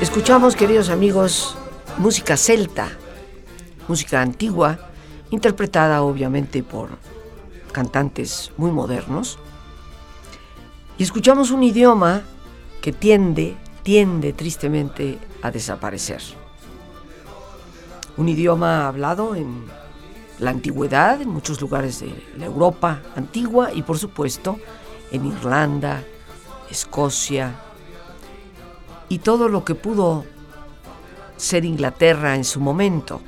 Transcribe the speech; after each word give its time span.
Escuchamos, 0.00 0.56
queridos 0.56 0.90
amigos, 0.90 1.56
música 1.98 2.36
celta, 2.36 2.88
música 3.88 4.20
antigua, 4.20 4.78
interpretada 5.30 6.02
obviamente 6.02 6.62
por 6.62 6.90
cantantes 7.72 8.52
muy 8.56 8.70
modernos. 8.70 9.38
Y 10.98 11.02
escuchamos 11.02 11.50
un 11.50 11.62
idioma 11.62 12.22
que 12.80 12.92
tiende, 12.92 13.56
tiende 13.82 14.32
tristemente 14.32 15.18
a 15.42 15.50
desaparecer. 15.50 16.39
Un 18.16 18.28
idioma 18.28 18.86
hablado 18.86 19.34
en 19.34 19.64
la 20.38 20.50
antigüedad, 20.50 21.20
en 21.20 21.28
muchos 21.28 21.60
lugares 21.60 22.00
de 22.00 22.12
la 22.36 22.46
Europa 22.46 23.02
antigua 23.14 23.70
y 23.72 23.82
por 23.82 23.98
supuesto 23.98 24.58
en 25.10 25.26
Irlanda, 25.26 26.02
Escocia 26.70 27.54
y 29.08 29.18
todo 29.18 29.48
lo 29.48 29.64
que 29.64 29.74
pudo 29.74 30.24
ser 31.36 31.64
Inglaterra 31.64 32.36
en 32.36 32.44
su 32.44 32.60
momento. 32.60 33.20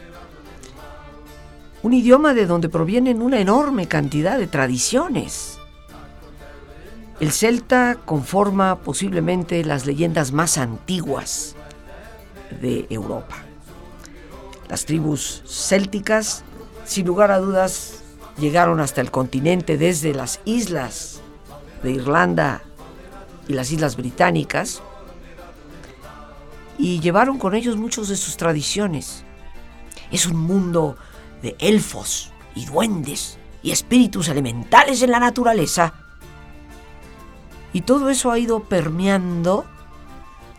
Un 1.83 1.93
idioma 1.93 2.35
de 2.35 2.47
donde 2.47 2.69
provienen 2.69 3.21
una 3.21 3.41
enorme 3.41 3.89
cantidad 3.89 4.39
de 4.39 4.47
tradiciones. 4.47 5.59
El 7.19 7.33
celta 7.33 7.99
conforma 8.05 8.79
posiblemente 8.81 9.65
las 9.65 9.87
leyendas 9.87 10.33
más 10.33 10.59
antiguas 10.59 11.57
de 12.61 12.87
Europa. 12.89 13.37
Las 14.73 14.87
tribus 14.87 15.43
célticas 15.45 16.45
sin 16.87 17.07
lugar 17.07 17.31
a 17.31 17.39
dudas, 17.39 18.03
llegaron 18.39 18.81
hasta 18.81 19.03
el 19.03 19.11
continente 19.11 19.77
desde 19.77 20.15
las 20.15 20.41
islas 20.47 21.21
de 21.83 21.91
Irlanda 21.91 22.63
y 23.49 23.53
las 23.53 23.71
islas 23.71 23.97
británicas 23.97 24.81
y 26.79 27.01
llevaron 27.01 27.39
con 27.39 27.55
ellos 27.55 27.77
muchos 27.77 28.09
de 28.09 28.17
sus 28.17 28.39
tradiciones. 28.39 29.25
Es 30.11 30.25
un 30.25 30.39
mundo 30.39 30.97
de 31.43 31.55
elfos 31.59 32.33
y 32.55 32.65
duendes 32.65 33.37
y 33.63 33.73
espíritus 33.73 34.29
elementales 34.29 35.03
en 35.03 35.11
la 35.11 35.21
naturaleza. 35.21 35.93
Y 37.75 37.83
todo 37.83 38.09
eso 38.09 38.31
ha 38.31 38.39
ido 38.39 38.61
permeando 38.61 39.67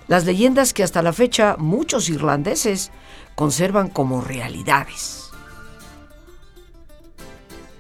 las 0.07 0.25
leyendas 0.25 0.73
que 0.73 0.83
hasta 0.83 1.01
la 1.01 1.13
fecha 1.13 1.55
muchos 1.57 2.09
irlandeses 2.09 2.91
conservan 3.35 3.89
como 3.89 4.21
realidades. 4.21 5.31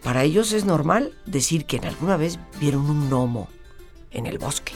Para 0.03 0.23
ellos 0.23 0.51
es 0.51 0.65
normal 0.65 1.13
decir 1.25 1.65
que 1.65 1.77
en 1.77 1.85
alguna 1.85 2.17
vez 2.17 2.37
vieron 2.59 2.89
un 2.89 3.09
gnomo 3.09 3.47
en 4.11 4.25
el 4.25 4.37
bosque 4.37 4.73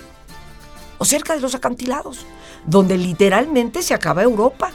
o 0.97 1.05
cerca 1.05 1.35
de 1.35 1.41
los 1.41 1.53
acantilados, 1.53 2.25
donde 2.65 2.97
literalmente 2.97 3.83
se 3.83 3.93
acaba 3.93 4.23
Europa. 4.23 4.71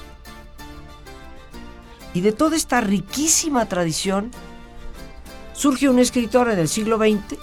Y 2.15 2.21
de 2.21 2.32
toda 2.32 2.56
esta 2.56 2.81
riquísima 2.81 3.66
tradición 3.66 4.31
surge 5.53 5.88
un 5.88 5.99
escritor 5.99 6.50
en 6.50 6.59
el 6.59 6.69
siglo 6.69 6.99
XX 6.99 7.38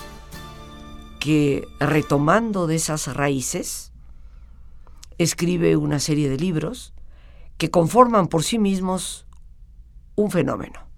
que, 1.19 1.67
retomando 1.79 2.67
de 2.67 2.75
esas 2.75 3.13
raíces, 3.13 3.88
escribe 5.19 5.77
una 5.77 5.99
serie 5.99 6.29
de 6.29 6.37
libros 6.37 6.95
que 7.57 7.69
conforman 7.69 8.27
por 8.27 8.43
sí 8.43 8.57
mismos 8.57 9.27
un 10.15 10.31
fenómeno 10.31 10.89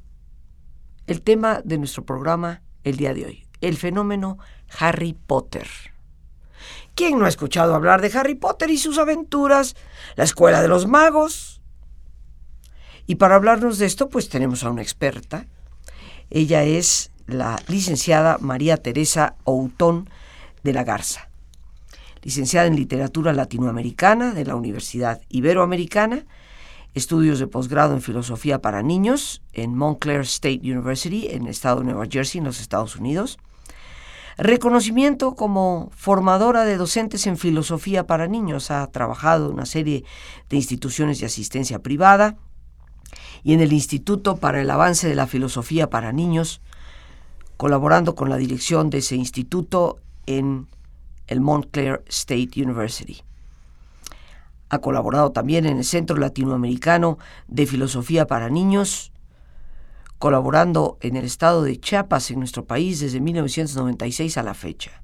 el 1.07 1.21
tema 1.21 1.61
de 1.63 1.77
nuestro 1.77 2.05
programa 2.05 2.61
el 2.83 2.97
día 2.97 3.13
de 3.13 3.25
hoy, 3.25 3.47
el 3.59 3.77
fenómeno 3.77 4.37
Harry 4.79 5.13
Potter. 5.13 5.67
¿Quién 6.95 7.19
no 7.19 7.25
ha 7.25 7.29
escuchado 7.29 7.75
hablar 7.75 8.01
de 8.01 8.17
Harry 8.17 8.35
Potter 8.35 8.69
y 8.69 8.77
sus 8.77 8.97
aventuras? 8.97 9.75
La 10.15 10.23
escuela 10.23 10.61
de 10.61 10.67
los 10.67 10.87
magos. 10.87 11.61
Y 13.07 13.15
para 13.15 13.35
hablarnos 13.35 13.77
de 13.77 13.85
esto, 13.87 14.09
pues 14.09 14.29
tenemos 14.29 14.63
a 14.63 14.69
una 14.69 14.81
experta. 14.81 15.47
Ella 16.29 16.63
es 16.63 17.11
la 17.27 17.59
licenciada 17.67 18.37
María 18.39 18.77
Teresa 18.77 19.35
Outón 19.45 20.09
de 20.63 20.73
la 20.73 20.83
Garza, 20.83 21.29
licenciada 22.21 22.67
en 22.67 22.75
literatura 22.75 23.33
latinoamericana 23.33 24.33
de 24.33 24.45
la 24.45 24.55
Universidad 24.55 25.21
Iberoamericana 25.29 26.25
estudios 26.93 27.39
de 27.39 27.47
posgrado 27.47 27.93
en 27.93 28.01
filosofía 28.01 28.61
para 28.61 28.83
niños 28.83 29.41
en 29.53 29.75
Montclair 29.75 30.21
State 30.21 30.61
University 30.63 31.27
en 31.29 31.43
el 31.43 31.49
estado 31.49 31.79
de 31.79 31.85
Nueva 31.85 32.05
Jersey, 32.09 32.39
en 32.39 32.45
los 32.45 32.59
Estados 32.59 32.95
Unidos. 32.95 33.37
Reconocimiento 34.37 35.35
como 35.35 35.89
formadora 35.95 36.65
de 36.65 36.77
docentes 36.77 37.27
en 37.27 37.37
filosofía 37.37 38.07
para 38.07 38.27
niños. 38.27 38.71
Ha 38.71 38.87
trabajado 38.87 39.47
en 39.47 39.53
una 39.53 39.65
serie 39.65 40.03
de 40.49 40.55
instituciones 40.57 41.19
de 41.19 41.27
asistencia 41.27 41.79
privada 41.79 42.37
y 43.43 43.53
en 43.53 43.61
el 43.61 43.73
Instituto 43.73 44.37
para 44.37 44.61
el 44.61 44.69
Avance 44.69 45.07
de 45.07 45.15
la 45.15 45.27
Filosofía 45.27 45.89
para 45.89 46.11
Niños, 46.11 46.61
colaborando 47.57 48.15
con 48.15 48.29
la 48.29 48.37
dirección 48.37 48.89
de 48.89 48.99
ese 48.99 49.15
instituto 49.15 49.99
en 50.25 50.67
el 51.31 51.39
Montclair 51.39 52.03
State 52.09 52.51
University. 52.57 53.21
Ha 54.69 54.79
colaborado 54.79 55.31
también 55.31 55.65
en 55.65 55.77
el 55.77 55.85
Centro 55.85 56.17
Latinoamericano 56.17 57.17
de 57.47 57.65
Filosofía 57.65 58.27
para 58.27 58.49
Niños, 58.49 59.13
colaborando 60.19 60.97
en 60.99 61.15
el 61.15 61.23
estado 61.23 61.63
de 61.63 61.79
Chiapas, 61.79 62.31
en 62.31 62.39
nuestro 62.39 62.65
país, 62.65 62.99
desde 62.99 63.21
1996 63.21 64.37
a 64.37 64.43
la 64.43 64.53
fecha. 64.53 65.01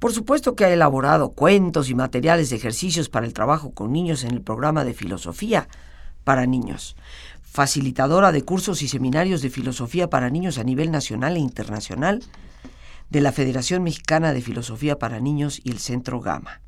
Por 0.00 0.12
supuesto 0.12 0.56
que 0.56 0.64
ha 0.64 0.72
elaborado 0.72 1.30
cuentos 1.30 1.88
y 1.88 1.94
materiales 1.94 2.50
de 2.50 2.56
ejercicios 2.56 3.08
para 3.08 3.26
el 3.26 3.32
trabajo 3.32 3.72
con 3.72 3.92
niños 3.92 4.24
en 4.24 4.32
el 4.32 4.42
programa 4.42 4.84
de 4.84 4.94
filosofía 4.94 5.68
para 6.24 6.46
niños, 6.46 6.96
facilitadora 7.42 8.32
de 8.32 8.42
cursos 8.42 8.82
y 8.82 8.88
seminarios 8.88 9.40
de 9.40 9.50
filosofía 9.50 10.10
para 10.10 10.30
niños 10.30 10.58
a 10.58 10.64
nivel 10.64 10.90
nacional 10.90 11.36
e 11.36 11.40
internacional 11.40 12.24
de 13.10 13.20
la 13.20 13.32
Federación 13.32 13.82
Mexicana 13.82 14.32
de 14.32 14.40
Filosofía 14.40 14.98
para 14.98 15.20
Niños 15.20 15.60
y 15.62 15.70
el 15.70 15.78
Centro 15.78 16.20
Gama 16.20 16.62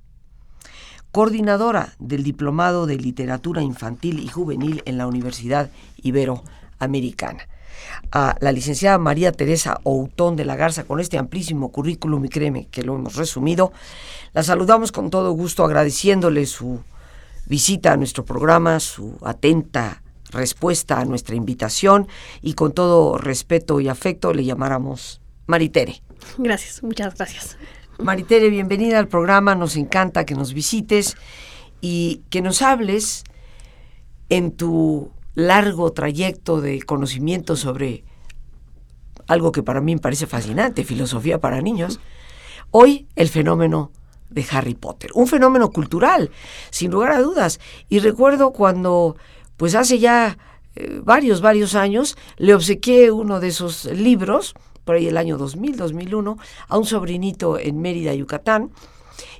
coordinadora 1.12 1.94
del 1.98 2.24
Diplomado 2.24 2.86
de 2.86 2.96
Literatura 2.96 3.62
Infantil 3.62 4.18
y 4.18 4.28
Juvenil 4.28 4.82
en 4.86 4.96
la 4.96 5.06
Universidad 5.06 5.70
Iberoamericana. 6.02 7.46
A 8.10 8.36
la 8.40 8.50
licenciada 8.50 8.96
María 8.96 9.32
Teresa 9.32 9.78
Outón 9.84 10.36
de 10.36 10.46
la 10.46 10.56
Garza, 10.56 10.84
con 10.84 11.00
este 11.00 11.18
amplísimo 11.18 11.70
currículum, 11.70 12.24
y 12.24 12.28
créeme 12.30 12.66
que 12.68 12.82
lo 12.82 12.94
hemos 12.94 13.16
resumido, 13.16 13.72
la 14.32 14.42
saludamos 14.42 14.90
con 14.90 15.10
todo 15.10 15.32
gusto 15.32 15.64
agradeciéndole 15.64 16.46
su 16.46 16.80
visita 17.46 17.92
a 17.92 17.96
nuestro 17.98 18.24
programa, 18.24 18.80
su 18.80 19.18
atenta 19.22 20.02
respuesta 20.30 20.98
a 20.98 21.04
nuestra 21.04 21.34
invitación 21.34 22.08
y 22.40 22.54
con 22.54 22.72
todo 22.72 23.18
respeto 23.18 23.80
y 23.80 23.88
afecto 23.88 24.32
le 24.32 24.44
llamáramos 24.44 25.20
Maritere. 25.46 26.02
Gracias, 26.38 26.82
muchas 26.82 27.14
gracias. 27.14 27.56
Maritere, 27.98 28.48
bienvenida 28.50 28.98
al 28.98 29.08
programa, 29.08 29.54
nos 29.54 29.76
encanta 29.76 30.24
que 30.24 30.34
nos 30.34 30.54
visites 30.54 31.16
y 31.80 32.22
que 32.30 32.40
nos 32.42 32.62
hables 32.62 33.24
en 34.28 34.52
tu 34.52 35.10
largo 35.34 35.92
trayecto 35.92 36.60
de 36.60 36.82
conocimiento 36.82 37.56
sobre 37.56 38.04
algo 39.26 39.52
que 39.52 39.62
para 39.62 39.80
mí 39.80 39.94
me 39.94 40.00
parece 40.00 40.26
fascinante, 40.26 40.84
filosofía 40.84 41.40
para 41.40 41.60
niños. 41.60 42.00
Hoy 42.70 43.06
el 43.16 43.28
fenómeno 43.28 43.92
de 44.30 44.44
Harry 44.50 44.74
Potter, 44.74 45.10
un 45.14 45.26
fenómeno 45.26 45.70
cultural, 45.70 46.30
sin 46.70 46.90
lugar 46.90 47.12
a 47.12 47.20
dudas. 47.20 47.60
Y 47.88 47.98
recuerdo 47.98 48.52
cuando, 48.52 49.16
pues 49.56 49.74
hace 49.74 49.98
ya 49.98 50.38
eh, 50.74 51.00
varios, 51.04 51.40
varios 51.40 51.74
años, 51.74 52.16
le 52.38 52.54
obsequié 52.54 53.10
uno 53.10 53.40
de 53.40 53.48
esos 53.48 53.84
libros, 53.84 54.54
por 54.84 54.96
ahí 54.96 55.06
el 55.06 55.16
año 55.16 55.38
2000, 55.38 55.76
2001, 55.76 56.38
a 56.68 56.78
un 56.78 56.84
sobrinito 56.84 57.58
en 57.58 57.80
Mérida, 57.80 58.14
Yucatán. 58.14 58.70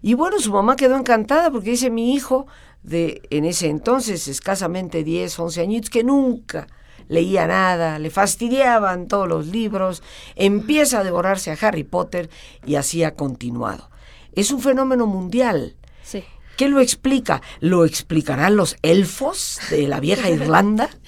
Y 0.01 0.15
bueno, 0.15 0.39
su 0.39 0.53
mamá 0.53 0.77
quedó 0.77 0.97
encantada 0.97 1.51
porque 1.51 1.71
dice 1.71 1.91
mi 1.91 2.15
hijo 2.15 2.47
de 2.83 3.23
en 3.31 3.45
ese 3.45 3.69
entonces 3.69 4.29
escasamente 4.29 5.05
10, 5.05 5.39
11 5.39 5.61
añitos 5.61 5.91
que 5.91 6.05
nunca 6.05 6.67
leía 7.09 7.47
nada, 7.47 7.99
le 7.99 8.11
fastidiaban 8.11 9.07
todos 9.07 9.29
los 9.29 9.47
libros, 9.47 10.03
empieza 10.35 11.01
a 11.01 11.05
devorarse 11.05 11.51
a 11.51 11.59
Harry 11.61 11.85
Potter 11.85 12.31
y 12.65 12.77
así 12.77 13.05
ha 13.05 13.15
continuado. 13.15 13.91
Es 14.35 14.51
un 14.51 14.61
fenómeno 14.61 15.07
mundial. 15.07 15.77
Sí. 16.03 16.25
¿Qué 16.57 16.69
lo 16.69 16.81
explica? 16.81 17.43
¿Lo 17.61 17.85
explicarán 17.85 18.57
los 18.57 18.77
elfos 18.83 19.61
de 19.71 19.89
la 19.89 20.01
vieja 20.01 20.31
Irlanda? 20.31 20.89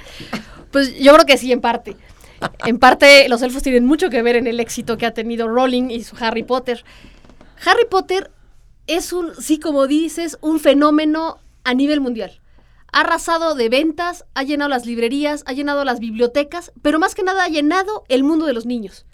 Pues 0.75 0.99
yo 0.99 1.13
creo 1.15 1.25
que 1.25 1.39
sí, 1.39 1.53
en 1.53 1.61
parte. 1.61 1.97
En 2.65 2.79
parte, 2.79 3.29
los 3.29 3.43
elfos 3.43 3.63
tienen 3.63 3.87
mucho 3.87 4.11
que 4.11 4.23
ver 4.23 4.37
en 4.37 4.47
el 4.47 4.61
éxito 4.61 4.97
que 4.97 5.07
ha 5.07 5.15
tenido 5.15 5.49
Rowling 5.49 5.91
y 5.91 6.03
su 6.05 6.17
Harry 6.19 6.43
Potter. 6.43 6.85
Harry 7.65 7.87
Potter 7.89 8.31
es 8.87 9.13
un, 9.13 9.35
sí, 9.41 9.59
como 9.59 9.87
dices, 9.87 10.39
un 10.41 10.61
fenómeno 10.61 11.39
a 11.65 11.75
nivel 11.75 12.01
mundial. 12.01 12.41
Ha 12.93 13.01
arrasado 13.01 13.55
de 13.55 13.69
ventas, 13.69 14.25
ha 14.35 14.43
llenado 14.43 14.69
las 14.69 14.87
librerías, 14.87 15.43
ha 15.47 15.53
llenado 15.53 15.85
las 15.85 15.99
bibliotecas, 15.99 16.73
pero 16.83 16.99
más 16.99 17.15
que 17.15 17.23
nada 17.23 17.45
ha 17.45 17.49
llenado 17.49 18.05
el 18.09 18.23
mundo 18.23 18.47
de 18.47 18.53
los 18.53 18.67
niños. 18.67 19.07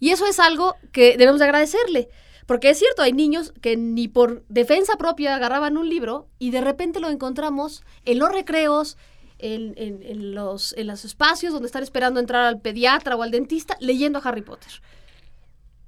Y 0.00 0.10
eso 0.10 0.26
es 0.26 0.40
algo 0.40 0.76
que 0.92 1.16
debemos 1.16 1.38
de 1.38 1.44
agradecerle. 1.44 2.08
Porque 2.46 2.70
es 2.70 2.78
cierto, 2.78 3.02
hay 3.02 3.12
niños 3.12 3.52
que 3.60 3.76
ni 3.76 4.08
por 4.08 4.44
defensa 4.48 4.96
propia 4.96 5.36
agarraban 5.36 5.76
un 5.76 5.88
libro 5.88 6.26
y 6.40 6.50
de 6.50 6.60
repente 6.60 6.98
lo 6.98 7.08
encontramos 7.08 7.84
en 8.04 8.18
los 8.18 8.32
recreos, 8.32 8.96
en, 9.40 9.74
en, 9.76 10.34
los, 10.34 10.74
en 10.76 10.86
los 10.86 11.04
espacios 11.04 11.52
donde 11.52 11.66
están 11.66 11.82
esperando 11.82 12.20
entrar 12.20 12.44
al 12.44 12.60
pediatra 12.60 13.16
o 13.16 13.22
al 13.22 13.30
dentista 13.30 13.76
leyendo 13.80 14.18
a 14.18 14.22
Harry 14.22 14.42
Potter. 14.42 14.70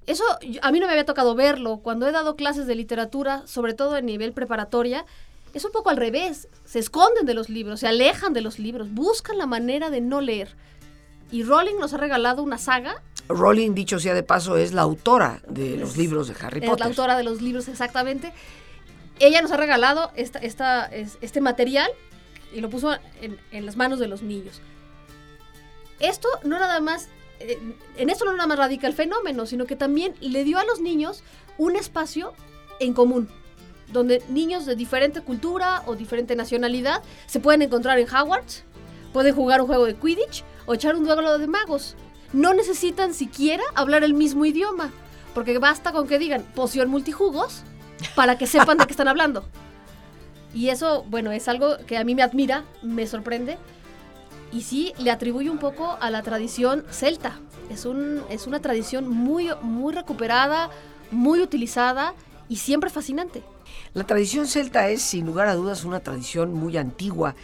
Eso 0.07 0.25
a 0.63 0.73
mí 0.73 0.81
no 0.81 0.87
me 0.87 0.93
había 0.93 1.05
tocado 1.05 1.35
verlo. 1.35 1.79
Cuando 1.79 2.09
he 2.09 2.13
dado 2.13 2.35
clases 2.35 2.67
de 2.67 2.75
literatura, 2.75 3.47
sobre 3.47 3.75
todo 3.75 3.97
en 3.97 4.07
nivel 4.07 4.33
preparatoria, 4.33 5.07
es 5.55 5.65
un 5.65 5.71
poco 5.71 5.91
al 5.91 5.97
revés. 5.97 6.49
Se 6.65 6.79
esconden 6.79 7.27
de 7.27 7.35
los 7.35 7.49
libros, 7.49 7.81
se 7.81 7.87
alejan 7.87 8.33
de 8.33 8.41
los 8.41 8.59
libros, 8.59 8.93
buscan 8.93 9.39
la 9.39 9.47
manera 9.47 9.91
de 9.91 10.01
no 10.01 10.21
leer. 10.21 10.57
Y 11.31 11.45
Rowling 11.45 11.79
nos 11.79 11.95
ha 11.95 11.99
regalado 11.99 12.43
una 12.43 12.59
saga. 12.59 13.03
Rowling, 13.29 13.75
dicho 13.75 14.01
sea 14.01 14.15
de 14.15 14.23
paso, 14.23 14.57
es 14.57 14.73
la 14.73 14.83
autora 14.83 15.41
de 15.49 15.77
los 15.77 15.97
libros 15.97 16.29
de 16.29 16.35
Harry 16.35 16.61
Potter. 16.61 16.75
Es 16.75 16.81
la 16.81 16.87
autora 16.87 17.17
de 17.17 17.23
los 17.23 17.41
libros, 17.41 17.69
exactamente. 17.69 18.33
Ella 19.21 19.41
nos 19.41 19.53
ha 19.53 19.57
regalado 19.57 20.11
esta, 20.17 20.41
esta, 20.41 20.87
este 20.87 21.41
material 21.41 21.89
y 22.55 22.61
lo 22.61 22.71
puso 22.71 22.93
en, 23.21 23.39
en 23.51 23.67
las 23.67 23.77
manos 23.77 23.99
de 23.99 24.09
los 24.09 24.23
niños. 24.23 24.61
Esto 26.01 26.29
no 26.45 26.59
nada 26.59 26.81
más 26.81 27.09
eh, 27.41 27.59
en 27.97 28.11
esto 28.11 28.25
no 28.25 28.33
nada 28.33 28.47
más 28.47 28.59
radica 28.59 28.87
el 28.87 28.95
fenómeno, 28.95 29.47
sino 29.47 29.67
que 29.67 29.77
también 29.77 30.15
le 30.21 30.45
dio 30.45 30.59
a 30.59 30.65
los 30.65 30.81
niños 30.81 31.23
un 31.59 31.77
espacio 31.77 32.35
en 32.81 32.95
común 32.95 33.29
donde 33.93 34.23
niños 34.29 34.67
de 34.67 34.75
diferente 34.75 35.21
cultura 35.21 35.83
o 35.87 35.95
diferente 35.95 36.35
nacionalidad 36.35 37.03
se 37.27 37.41
pueden 37.41 37.63
encontrar 37.63 37.99
en 37.99 38.09
Hogwarts, 38.09 38.65
pueden 39.13 39.35
jugar 39.35 39.61
un 39.61 39.67
juego 39.67 39.85
de 39.85 39.95
Quidditch 39.95 40.45
o 40.67 40.75
echar 40.75 40.97
un 40.97 41.05
duelo 41.05 41.39
de 41.39 41.47
magos. 41.47 41.97
No 42.33 42.55
necesitan 42.55 43.13
siquiera 43.13 43.63
hablar 43.75 44.05
el 44.05 44.15
mismo 44.15 44.45
idioma, 44.47 44.91
porque 45.35 45.59
basta 45.59 45.93
con 45.93 46.09
que 46.09 46.19
digan 46.19 46.43
poción 46.55 46.89
multijugos 46.89 47.63
para 48.15 48.39
que 48.39 48.47
sepan 48.47 48.79
de 48.79 48.87
qué 48.87 48.93
están 48.93 49.09
hablando. 49.09 49.45
Y 50.55 50.69
eso, 50.69 51.05
bueno, 51.09 51.33
es 51.33 51.49
algo 51.49 51.77
que 51.87 51.97
a 51.97 52.05
mí 52.05 52.15
me 52.15 52.23
admira, 52.23 52.65
me 52.83 53.07
sorprende. 53.07 53.59
Y 54.53 54.63
sí, 54.63 54.93
le 54.99 55.11
atribuye 55.11 55.49
un 55.49 55.59
poco 55.59 55.97
a 56.01 56.11
la 56.11 56.23
tradición 56.23 56.85
celta. 56.91 57.39
Es, 57.71 57.87
un, 57.87 58.23
es 58.29 58.47
una 58.47 58.61
tradición 58.61 59.09
muy, 59.09 59.49
muy 59.63 59.95
recuperada, 59.95 60.71
muy 61.11 61.41
utilizada 61.41 62.15
y 62.49 62.57
siempre 62.57 62.91
fascinante. 62.91 63.43
La 63.95 64.05
tradición 64.05 64.47
celta 64.47 64.89
es, 64.91 65.01
sin 65.01 65.25
lugar 65.25 65.49
a 65.49 65.55
dudas, 65.55 65.85
una 65.85 66.01
tradición 66.01 66.53
muy 66.53 66.77
antigua 66.77 67.35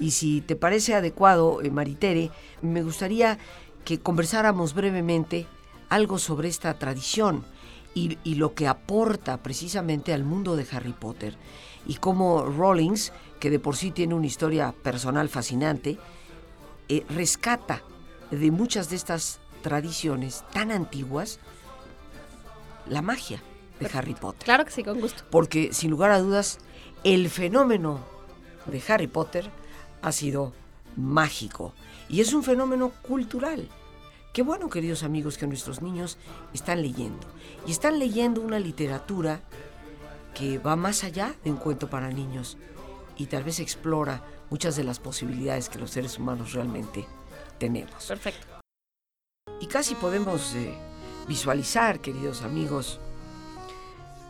y 0.00 0.12
si 0.12 0.40
te 0.40 0.56
parece 0.56 0.94
adecuado, 0.94 1.60
eh, 1.62 1.70
Maritere, 1.70 2.30
me 2.62 2.82
gustaría 2.82 3.38
que 3.84 3.98
conversáramos 3.98 4.74
brevemente 4.74 5.46
algo 5.88 6.18
sobre 6.18 6.48
esta 6.48 6.78
tradición 6.78 7.44
y, 7.94 8.16
lo 8.36 8.54
que 8.54 8.68
aporta 8.68 9.42
precisamente 9.42 10.12
al 10.12 10.22
mundo 10.22 10.54
de 10.54 10.64
Harry 10.70 10.92
Potter 10.92 11.34
y 11.88 11.96
cómo 11.96 12.44
Rawlings, 12.44 13.12
que 13.40 13.50
de 13.50 13.58
por 13.58 13.74
sí 13.74 13.90
tiene 13.90 14.14
una 14.14 14.26
historia 14.26 14.72
personal 14.82 15.28
fascinante, 15.28 15.98
eh, 16.88 17.04
rescata 17.08 17.82
de 18.30 18.50
muchas 18.52 18.90
de 18.90 18.96
estas 18.96 19.40
tradiciones 19.62 20.44
tan 20.52 20.70
antiguas 20.70 21.40
la 22.86 23.02
magia 23.02 23.42
de 23.80 23.90
Harry 23.92 24.14
Potter. 24.14 24.44
Claro 24.44 24.64
que 24.64 24.70
sí, 24.70 24.84
con 24.84 25.00
gusto. 25.00 25.24
Porque 25.30 25.72
sin 25.72 25.90
lugar 25.90 26.10
a 26.10 26.20
dudas, 26.20 26.58
el 27.04 27.28
fenómeno 27.30 28.00
de 28.66 28.82
Harry 28.88 29.06
Potter 29.06 29.50
ha 30.02 30.12
sido 30.12 30.52
mágico 30.96 31.72
y 32.08 32.20
es 32.20 32.32
un 32.32 32.42
fenómeno 32.42 32.90
cultural. 33.02 33.68
Qué 34.32 34.42
bueno, 34.42 34.68
queridos 34.68 35.02
amigos, 35.02 35.38
que 35.38 35.46
nuestros 35.46 35.80
niños 35.80 36.18
están 36.52 36.82
leyendo. 36.82 37.26
Y 37.66 37.72
están 37.72 37.98
leyendo 37.98 38.40
una 38.40 38.60
literatura 38.60 39.40
que 40.38 40.58
va 40.58 40.76
más 40.76 41.02
allá 41.02 41.34
de 41.42 41.50
un 41.50 41.56
cuento 41.56 41.90
para 41.90 42.10
niños 42.10 42.56
y 43.16 43.26
tal 43.26 43.42
vez 43.42 43.58
explora 43.58 44.22
muchas 44.50 44.76
de 44.76 44.84
las 44.84 45.00
posibilidades 45.00 45.68
que 45.68 45.78
los 45.78 45.90
seres 45.90 46.18
humanos 46.18 46.52
realmente 46.52 47.04
tenemos. 47.58 48.06
Perfecto. 48.06 48.46
Y 49.60 49.66
casi 49.66 49.96
podemos 49.96 50.54
eh, 50.54 50.72
visualizar, 51.26 52.00
queridos 52.00 52.42
amigos, 52.42 53.00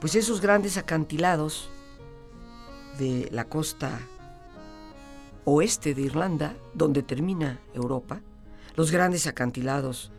pues 0.00 0.14
esos 0.14 0.40
grandes 0.40 0.78
acantilados 0.78 1.68
de 2.98 3.28
la 3.30 3.44
costa 3.44 4.00
oeste 5.44 5.94
de 5.94 6.02
Irlanda, 6.02 6.56
donde 6.72 7.02
termina 7.02 7.60
Europa, 7.74 8.22
los 8.76 8.90
grandes 8.90 9.26
acantilados 9.26 10.10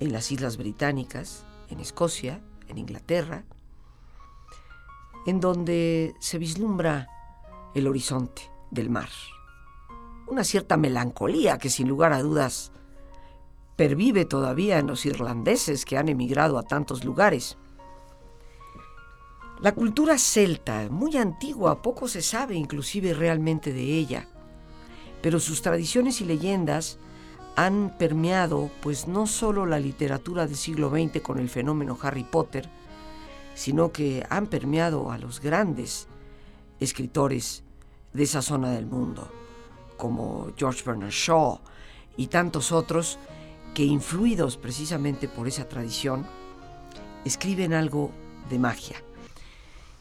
en 0.00 0.12
las 0.12 0.30
Islas 0.30 0.58
Británicas, 0.58 1.44
en 1.70 1.80
Escocia, 1.80 2.42
en 2.68 2.78
Inglaterra, 2.78 3.44
en 5.26 5.40
donde 5.40 6.14
se 6.18 6.38
vislumbra 6.38 7.08
el 7.74 7.86
horizonte 7.86 8.42
del 8.70 8.90
mar. 8.90 9.08
Una 10.26 10.44
cierta 10.44 10.76
melancolía 10.76 11.58
que 11.58 11.70
sin 11.70 11.88
lugar 11.88 12.12
a 12.12 12.22
dudas 12.22 12.72
pervive 13.76 14.24
todavía 14.24 14.78
en 14.78 14.86
los 14.86 15.04
irlandeses 15.06 15.84
que 15.84 15.98
han 15.98 16.08
emigrado 16.08 16.58
a 16.58 16.62
tantos 16.62 17.04
lugares. 17.04 17.58
La 19.60 19.72
cultura 19.72 20.18
celta, 20.18 20.88
muy 20.90 21.16
antigua, 21.16 21.82
poco 21.82 22.08
se 22.08 22.22
sabe 22.22 22.54
inclusive 22.54 23.14
realmente 23.14 23.72
de 23.72 23.82
ella, 23.82 24.28
pero 25.22 25.40
sus 25.40 25.62
tradiciones 25.62 26.20
y 26.20 26.24
leyendas 26.24 26.98
han 27.56 27.96
permeado 27.98 28.70
pues 28.82 29.06
no 29.06 29.26
solo 29.26 29.64
la 29.64 29.78
literatura 29.78 30.46
del 30.46 30.56
siglo 30.56 30.90
XX 30.90 31.20
con 31.22 31.38
el 31.38 31.48
fenómeno 31.48 31.96
Harry 32.02 32.24
Potter, 32.24 32.68
sino 33.54 33.92
que 33.92 34.26
han 34.28 34.46
permeado 34.48 35.10
a 35.10 35.18
los 35.18 35.40
grandes 35.40 36.08
escritores 36.80 37.62
de 38.12 38.22
esa 38.24 38.42
zona 38.42 38.70
del 38.72 38.86
mundo, 38.86 39.30
como 39.96 40.52
George 40.56 40.82
Bernard 40.84 41.10
Shaw 41.10 41.60
y 42.16 42.28
tantos 42.28 42.72
otros 42.72 43.18
que 43.74 43.84
influidos 43.84 44.56
precisamente 44.56 45.28
por 45.28 45.48
esa 45.48 45.68
tradición, 45.68 46.26
escriben 47.24 47.72
algo 47.72 48.12
de 48.48 48.58
magia. 48.58 49.02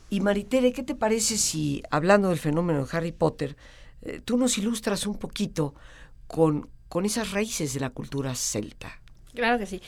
Y 0.09 0.21
Maritere, 0.21 0.73
¿qué 0.73 0.83
te 0.83 0.93
parece 0.93 1.37
si, 1.37 1.81
hablando 1.89 2.29
del 2.29 2.37
fenómeno 2.37 2.85
de 2.85 2.97
Harry 2.97 3.11
Potter, 3.11 3.57
eh, 4.03 4.21
tú 4.23 4.37
nos 4.37 4.59
ilustras 4.59 5.07
un 5.07 5.17
poquito 5.17 5.73
con, 6.27 6.69
con 6.87 7.05
esas 7.05 7.31
raíces 7.31 7.73
de 7.73 7.79
la 7.79 7.89
cultura 7.89 8.35
celta? 8.35 9.01
Claro 9.33 9.57
que 9.57 9.65
sí. 9.65 9.81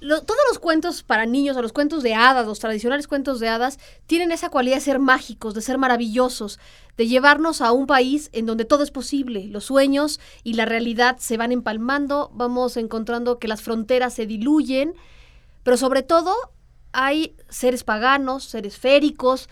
Todos 0.00 0.40
los 0.48 0.58
cuentos 0.60 1.02
para 1.02 1.26
niños, 1.26 1.56
o 1.56 1.62
los 1.62 1.72
cuentos 1.72 2.02
de 2.02 2.14
hadas, 2.14 2.46
los 2.46 2.60
tradicionales 2.60 3.08
cuentos 3.08 3.40
de 3.40 3.48
hadas, 3.48 3.78
tienen 4.06 4.30
esa 4.30 4.48
cualidad 4.48 4.76
de 4.76 4.82
ser 4.82 4.98
mágicos, 4.98 5.54
de 5.54 5.60
ser 5.60 5.78
maravillosos, 5.78 6.60
de 6.96 7.08
llevarnos 7.08 7.60
a 7.60 7.72
un 7.72 7.86
país 7.86 8.30
en 8.32 8.46
donde 8.46 8.64
todo 8.64 8.84
es 8.84 8.90
posible. 8.90 9.46
Los 9.48 9.64
sueños 9.64 10.20
y 10.44 10.54
la 10.54 10.66
realidad 10.66 11.16
se 11.18 11.36
van 11.36 11.52
empalmando, 11.52 12.30
vamos 12.32 12.76
encontrando 12.76 13.38
que 13.38 13.48
las 13.48 13.62
fronteras 13.62 14.14
se 14.14 14.26
diluyen, 14.26 14.94
pero 15.64 15.76
sobre 15.76 16.02
todo 16.02 16.34
hay 16.92 17.36
seres 17.48 17.84
paganos, 17.84 18.44
seres 18.44 18.78
féricos, 18.78 19.48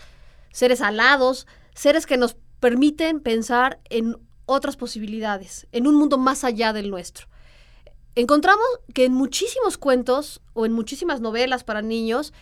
seres 0.51 0.81
alados, 0.81 1.45
seres 1.75 2.05
que 2.05 2.17
nos 2.17 2.35
permiten 2.59 3.19
pensar 3.19 3.79
en 3.89 4.17
otras 4.45 4.77
posibilidades, 4.77 5.67
en 5.71 5.87
un 5.87 5.95
mundo 5.95 6.17
más 6.17 6.43
allá 6.43 6.73
del 6.73 6.89
nuestro. 6.89 7.27
Encontramos 8.17 8.65
que 8.93 9.05
en 9.05 9.13
muchísimos 9.13 9.77
cuentos 9.77 10.41
o 10.53 10.65
en 10.65 10.73
muchísimas 10.73 11.21
novelas 11.21 11.63
para 11.63 11.83
niños 11.83 12.33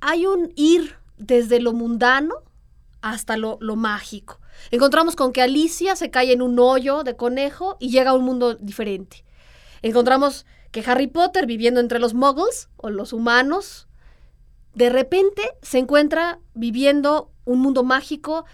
hay 0.00 0.26
un 0.26 0.52
ir 0.54 0.96
desde 1.16 1.60
lo 1.60 1.72
mundano 1.72 2.34
hasta 3.00 3.36
lo, 3.36 3.56
lo, 3.60 3.74
mágico. 3.74 4.38
Encontramos 4.70 5.16
con 5.16 5.32
que 5.32 5.40
Alicia 5.40 5.96
se 5.96 6.10
cae 6.10 6.32
en 6.32 6.42
un 6.42 6.58
hoyo 6.58 7.04
de 7.04 7.16
conejo 7.16 7.76
y 7.80 7.90
llega 7.90 8.10
a 8.10 8.14
un 8.14 8.24
mundo 8.24 8.54
diferente. 8.54 9.24
Encontramos 9.80 10.44
que 10.72 10.84
Harry 10.86 11.06
Potter, 11.06 11.46
viviendo 11.46 11.80
entre 11.80 11.98
los 11.98 12.12
muggles 12.12 12.68
o 12.76 12.90
los 12.90 13.14
humanos, 13.14 13.88
de 14.74 14.90
repente 14.90 15.42
se 15.62 15.78
encuentra 15.78 16.38
viviendo 16.54 17.32
un 17.46 17.60
mundo 17.60 17.82
mágico, 17.82 18.44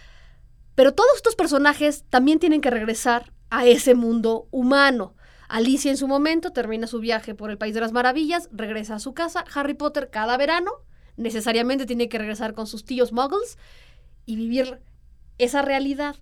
pero 0.76 0.94
todos 0.94 1.16
estos 1.16 1.34
personajes 1.34 2.04
también 2.10 2.38
tienen 2.38 2.60
que 2.60 2.70
regresar 2.70 3.32
a 3.50 3.66
ese 3.66 3.94
mundo 3.94 4.46
humano. 4.52 5.14
Alicia 5.48 5.90
en 5.90 5.96
su 5.96 6.08
momento 6.08 6.50
termina 6.52 6.86
su 6.86 7.00
viaje 7.00 7.34
por 7.34 7.50
el 7.50 7.58
País 7.58 7.74
de 7.74 7.80
las 7.80 7.92
Maravillas, 7.92 8.48
regresa 8.52 8.96
a 8.96 9.00
su 9.00 9.14
casa. 9.14 9.44
Harry 9.54 9.74
Potter 9.74 10.10
cada 10.10 10.36
verano 10.36 10.72
necesariamente 11.16 11.86
tiene 11.86 12.08
que 12.08 12.18
regresar 12.18 12.54
con 12.54 12.66
sus 12.66 12.84
tíos 12.84 13.12
muggles 13.12 13.58
y 14.26 14.36
vivir 14.36 14.80
esa 15.38 15.62
realidad. 15.62 16.16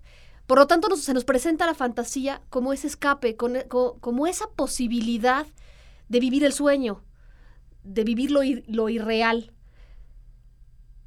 Por 0.47 0.57
lo 0.57 0.67
tanto, 0.67 0.95
se 0.97 1.13
nos 1.13 1.23
presenta 1.23 1.65
la 1.65 1.73
fantasía 1.73 2.41
como 2.49 2.73
ese 2.73 2.87
escape, 2.87 3.37
como 3.37 4.27
esa 4.27 4.49
posibilidad 4.55 5.47
de 6.09 6.19
vivir 6.19 6.43
el 6.43 6.53
sueño, 6.53 7.03
de 7.83 8.03
vivir 8.03 8.31
lo, 8.31 8.41
lo 8.67 8.89
irreal. 8.89 9.53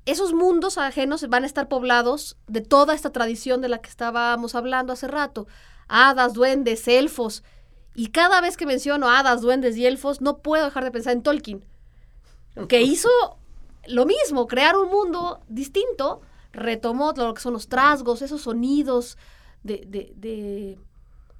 Esos 0.06 0.32
mundos 0.32 0.78
ajenos 0.78 1.28
van 1.28 1.42
a 1.42 1.46
estar 1.46 1.68
poblados 1.68 2.38
de 2.46 2.60
toda 2.60 2.94
esta 2.94 3.10
tradición 3.10 3.60
de 3.60 3.68
la 3.68 3.78
que 3.78 3.90
estábamos 3.90 4.54
hablando 4.54 4.92
hace 4.92 5.08
rato. 5.08 5.46
Hadas, 5.88 6.32
duendes, 6.32 6.88
elfos. 6.88 7.42
Y 7.98 8.08
cada 8.08 8.42
vez 8.42 8.58
que 8.58 8.66
menciono 8.66 9.08
hadas, 9.08 9.40
duendes 9.40 9.74
y 9.78 9.86
elfos, 9.86 10.20
no 10.20 10.36
puedo 10.42 10.66
dejar 10.66 10.84
de 10.84 10.90
pensar 10.90 11.14
en 11.14 11.22
Tolkien, 11.22 11.64
que 12.68 12.82
hizo 12.82 13.08
lo 13.88 14.04
mismo, 14.04 14.46
crear 14.46 14.76
un 14.76 14.90
mundo 14.90 15.40
distinto, 15.48 16.20
retomó 16.52 17.14
lo 17.16 17.32
que 17.32 17.40
son 17.40 17.54
los 17.54 17.68
trasgos, 17.68 18.20
esos 18.20 18.42
sonidos 18.42 19.16
de, 19.62 19.86
de, 19.88 20.78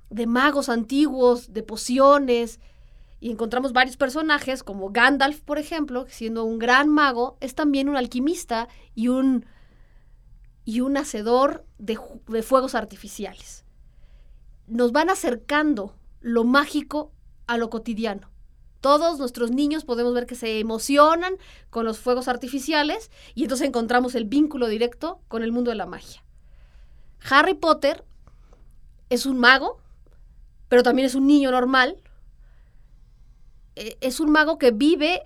de, 0.09 0.27
magos 0.27 0.71
antiguos, 0.71 1.53
de 1.53 1.63
pociones, 1.63 2.59
y 3.21 3.31
encontramos 3.31 3.75
varios 3.75 3.99
personajes, 3.99 4.63
como 4.63 4.89
Gandalf, 4.89 5.43
por 5.43 5.59
ejemplo, 5.59 6.07
siendo 6.09 6.45
un 6.45 6.59
gran 6.59 6.89
mago, 6.89 7.37
es 7.41 7.55
también 7.55 7.91
un 7.91 7.99
alquimista 7.99 8.67
y 8.95 9.09
un, 9.09 9.45
y 10.65 10.81
un 10.81 10.97
hacedor 10.97 11.67
de, 11.77 11.99
de 12.29 12.43
fuegos 12.43 12.75
artificiales. 12.75 13.67
Nos 14.67 14.93
van 14.93 15.11
acercando 15.11 15.93
lo 16.27 16.43
mágico 16.43 17.13
a 17.47 17.57
lo 17.57 17.71
cotidiano. 17.71 18.29
Todos 18.81 19.21
nuestros 19.21 19.53
niños 19.53 19.85
podemos 19.85 20.13
ver 20.13 20.27
que 20.27 20.35
se 20.35 20.59
emocionan 20.59 21.35
con 21.71 21.85
los 21.85 22.01
fuegos 22.01 22.27
artificiales 22.27 23.13
y 23.37 23.45
entonces 23.45 23.69
encontramos 23.69 24.17
el 24.17 24.25
vínculo 24.25 24.67
directo 24.67 25.21
con 25.29 25.45
el 25.45 25.53
mundo 25.53 25.71
de 25.71 25.77
la 25.77 25.87
magia. 25.87 26.25
Harry 27.31 27.55
Potter 27.55 28.05
es 29.09 29.25
un 29.25 29.39
mago, 29.39 29.81
pero 30.69 30.83
también 30.83 31.07
es 31.07 31.15
un 31.15 31.29
niño 31.29 31.53
normal. 31.53 32.03
E, 33.77 33.97
es 34.01 34.19
un 34.19 34.33
mago 34.33 34.59
que 34.59 34.73
vive 34.73 35.23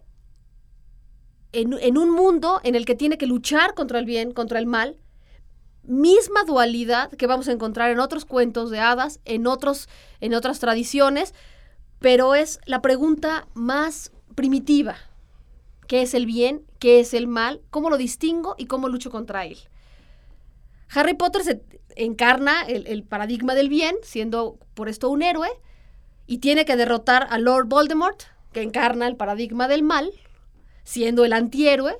en, 1.52 1.72
en, 1.80 1.96
un 1.96 2.10
mundo 2.10 2.60
en 2.62 2.74
el 2.74 2.84
que 2.84 2.94
tiene 2.94 3.16
que 3.16 3.26
luchar 3.26 3.72
contra 3.72 3.98
el 3.98 4.04
bien, 4.04 4.32
contra 4.32 4.58
el 4.58 4.66
mal. 4.66 4.98
Misma 5.82 6.44
dualidad 6.44 7.10
que 7.12 7.26
vamos 7.26 7.48
a 7.48 7.52
encontrar 7.52 7.90
en 7.90 8.00
otros 8.00 8.24
cuentos 8.24 8.70
de 8.70 8.80
hadas, 8.80 9.20
en, 9.24 9.46
otros, 9.46 9.88
en 10.20 10.34
otras 10.34 10.58
tradiciones, 10.60 11.34
pero 11.98 12.34
es 12.34 12.60
la 12.66 12.82
pregunta 12.82 13.46
más 13.54 14.12
primitiva. 14.34 14.96
¿Qué 15.86 16.02
es 16.02 16.14
el 16.14 16.26
bien? 16.26 16.64
¿Qué 16.78 17.00
es 17.00 17.14
el 17.14 17.26
mal? 17.26 17.60
¿Cómo 17.70 17.90
lo 17.90 17.96
distingo 17.96 18.54
y 18.56 18.66
cómo 18.66 18.88
lucho 18.88 19.10
contra 19.10 19.44
él? 19.44 19.58
Harry 20.92 21.14
Potter 21.14 21.42
se 21.42 21.62
encarna 21.96 22.62
el, 22.62 23.02
paradigma 23.04 23.54
del 23.54 23.68
bien, 23.68 23.96
siendo 24.02 24.58
por 24.74 24.88
esto 24.88 25.08
un 25.10 25.22
héroe, 25.22 25.48
y 26.26 26.38
tiene 26.38 26.64
que 26.64 26.76
derrotar 26.76 27.26
a 27.30 27.38
Lord 27.38 27.66
Voldemort, 27.66 28.22
que 28.52 28.62
encarna 28.62 29.06
el 29.06 29.16
paradigma 29.16 29.68
del 29.68 29.82
mal, 29.82 30.12
siendo 30.84 31.24
el 31.24 31.32
antihéroe. 31.32 31.96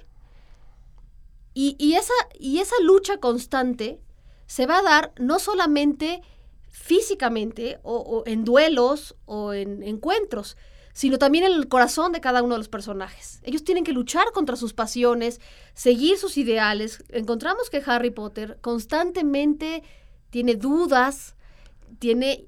Y, 1.53 1.95
esa, 1.95 2.15
y 2.39 2.59
esa 2.59 2.77
lucha 2.83 3.19
constante 3.19 4.01
se 4.47 4.67
va 4.67 4.79
a 4.79 4.83
dar 4.83 5.13
no 5.19 5.39
solamente 5.39 6.23
físicamente 6.71 7.79
o, 7.83 8.23
en 8.27 8.45
duelos 8.45 9.17
o 9.27 9.53
en 9.53 9.83
encuentros, 9.83 10.57
sino 10.93 11.19
también 11.19 11.45
en 11.45 11.53
el 11.53 11.69
corazón 11.69 12.13
de 12.13 12.21
cada 12.21 12.43
uno 12.43 12.55
de 12.55 12.59
los 12.59 12.69
personajes. 12.69 13.41
Ellos 13.43 13.65
tienen 13.65 13.85
que 13.85 13.93
luchar 13.93 14.33
contra 14.33 14.57
sus 14.57 14.73
pasiones, 14.73 15.41
seguir 15.75 16.19
sus 16.19 16.37
ideales. 16.37 17.05
Encontramos 17.11 17.71
que 17.71 17.83
Harry 17.85 18.11
Potter 18.11 18.59
constantemente 18.61 19.83
tiene 20.31 20.55
dudas, 20.55 21.35
tiene 21.99 22.47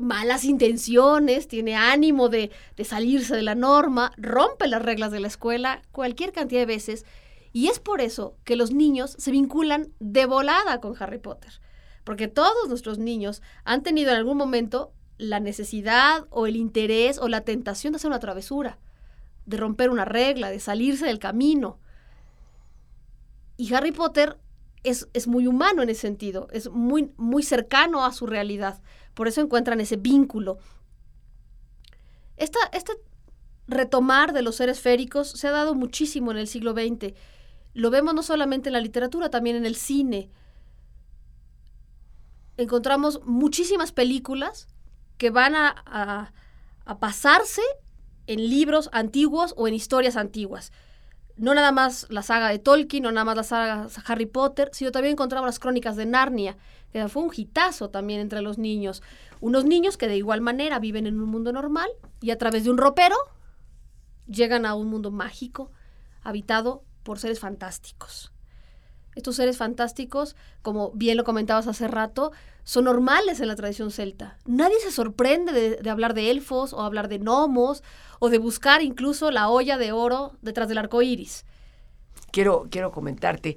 malas 0.00 0.44
intenciones, 0.44 1.48
tiene 1.48 1.76
ánimo 1.76 2.28
de, 2.28 2.50
de 2.76 2.84
salirse 2.84 3.36
de 3.36 3.42
la 3.42 3.54
norma, 3.54 4.12
rompe 4.16 4.66
las 4.66 4.82
reglas 4.82 5.12
de 5.12 5.20
la 5.20 5.28
escuela 5.28 5.82
cualquier 5.92 6.32
cantidad 6.32 6.60
de 6.60 6.66
veces. 6.66 7.04
Y 7.52 7.68
es 7.68 7.80
por 7.80 8.00
eso 8.00 8.36
que 8.44 8.56
los 8.56 8.72
niños 8.72 9.16
se 9.18 9.30
vinculan 9.30 9.92
de 9.98 10.26
volada 10.26 10.80
con 10.80 10.94
Harry 11.00 11.18
Potter 11.18 11.60
porque 12.04 12.28
todos 12.28 12.68
nuestros 12.68 12.98
niños 12.98 13.42
han 13.64 13.82
tenido 13.82 14.10
en 14.10 14.16
algún 14.16 14.36
momento 14.36 14.92
la 15.18 15.40
necesidad 15.40 16.26
o 16.30 16.46
el 16.46 16.56
interés 16.56 17.18
o 17.18 17.28
la 17.28 17.42
tentación 17.42 17.92
de 17.92 17.98
hacer 17.98 18.08
una 18.08 18.20
travesura, 18.20 18.78
de 19.46 19.56
romper 19.56 19.90
una 19.90 20.04
regla, 20.04 20.50
de 20.50 20.60
salirse 20.60 21.06
del 21.06 21.18
camino. 21.18 21.78
Y 23.56 23.72
Harry 23.74 23.92
Potter 23.92 24.38
es, 24.82 25.08
es, 25.12 25.26
muy 25.28 25.46
humano 25.46 25.82
en 25.82 25.90
ese 25.90 26.00
sentido, 26.00 26.48
es 26.52 26.70
muy, 26.70 27.12
muy 27.16 27.42
cercano 27.42 28.04
a 28.04 28.12
su 28.12 28.26
realidad. 28.26 28.82
Por 29.12 29.28
eso 29.28 29.42
encuentran 29.42 29.80
ese 29.80 29.96
vínculo. 29.96 30.58
Esta, 32.38 32.58
este 32.72 32.94
retomar 33.68 34.32
de 34.32 34.40
los 34.40 34.56
seres 34.56 34.80
féricos 34.80 35.30
se 35.30 35.46
ha 35.48 35.52
dado 35.52 35.74
muchísimo 35.74 36.30
en 36.30 36.38
el 36.38 36.48
siglo 36.48 36.72
XX. 36.72 37.14
Lo 37.72 37.90
vemos 37.90 38.14
no 38.14 38.22
solamente 38.22 38.68
en 38.68 38.74
la 38.74 38.80
literatura, 38.80 39.30
también 39.30 39.56
en 39.56 39.66
el 39.66 39.76
cine 39.76 40.30
encontramos 42.62 43.20
muchísimas 43.24 43.92
películas 43.92 44.68
que 45.16 45.30
van 45.30 45.54
a, 45.54 46.32
pasarse 46.98 47.62
en 48.26 48.50
libros 48.50 48.90
antiguos 48.92 49.54
o 49.56 49.68
en 49.68 49.74
historias 49.74 50.16
antiguas. 50.16 50.72
No 51.36 51.54
nada 51.54 51.70
más 51.70 52.06
la 52.10 52.22
saga 52.22 52.48
de 52.48 52.58
Tolkien, 52.58 53.04
no 53.04 53.12
nada 53.12 53.24
más 53.24 53.36
la 53.36 53.44
saga 53.44 53.86
de 53.86 53.92
Harry 54.06 54.26
Potter, 54.26 54.70
sino 54.72 54.90
también 54.90 55.12
encontramos 55.12 55.46
las 55.46 55.60
crónicas 55.60 55.94
de 55.94 56.06
Narnia, 56.06 56.56
que 56.92 57.06
fue 57.08 57.22
un 57.22 57.30
hitazo 57.34 57.90
también 57.90 58.20
entre 58.20 58.42
los 58.42 58.58
niños. 58.58 59.02
Unos 59.40 59.64
niños 59.64 59.96
que 59.96 60.08
de 60.08 60.16
igual 60.16 60.40
manera 60.40 60.80
viven 60.80 61.06
en 61.06 61.20
un 61.20 61.28
mundo 61.28 61.52
normal 61.52 61.88
y 62.20 62.30
a 62.30 62.38
través 62.38 62.64
de 62.64 62.70
un 62.70 62.78
ropero 62.78 63.16
llegan 64.26 64.66
a 64.66 64.74
un 64.74 64.88
mundo 64.88 65.12
mágico, 65.12 65.70
habitado 66.22 66.82
por 67.02 67.18
seres 67.18 67.40
fantásticos. 67.40 68.32
Estos 69.16 69.36
seres 69.36 69.56
fantásticos, 69.56 70.36
como 70.62 70.92
bien 70.92 71.16
lo 71.16 71.24
comentabas 71.24 71.66
hace 71.66 71.88
rato, 71.88 72.30
son 72.62 72.84
normales 72.84 73.40
en 73.40 73.48
la 73.48 73.56
tradición 73.56 73.90
celta. 73.90 74.38
Nadie 74.46 74.76
se 74.80 74.92
sorprende 74.92 75.78
de, 75.82 75.90
hablar 75.90 76.14
de 76.14 76.30
elfos 76.30 76.72
o 76.72 76.82
hablar 76.82 77.08
de 77.08 77.18
gnomos 77.18 77.82
o 78.20 78.28
de 78.28 78.38
buscar 78.38 78.82
incluso 78.82 79.30
la 79.30 79.48
olla 79.48 79.78
de 79.78 79.92
oro 79.92 80.36
detrás 80.42 80.68
del 80.68 80.78
arco 80.78 81.02
iris. 81.02 81.44
Quiero, 82.30 82.68
quiero 82.70 82.92
comentarte 82.92 83.56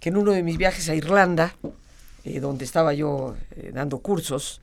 que 0.00 0.08
en 0.08 0.16
uno 0.16 0.32
de 0.32 0.42
mis 0.42 0.56
viajes 0.56 0.88
a 0.88 0.96
Irlanda, 0.96 1.54
eh, 2.24 2.40
donde 2.40 2.64
estaba 2.64 2.92
yo 2.92 3.36
eh, 3.52 3.70
dando 3.72 4.00
cursos, 4.00 4.60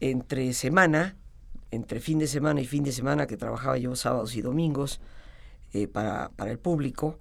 entre 0.00 0.52
semana, 0.52 1.16
entre 1.70 2.00
fin 2.00 2.18
de 2.18 2.26
semana 2.26 2.60
y 2.60 2.66
fin 2.66 2.84
de 2.84 2.92
semana, 2.92 3.26
que 3.26 3.36
trabajaba 3.38 3.78
yo 3.78 3.96
sábados 3.96 4.34
y 4.34 4.42
domingos 4.42 5.00
eh, 5.72 5.88
para, 5.88 6.30
para 6.30 6.50
el 6.50 6.58
público, 6.58 7.18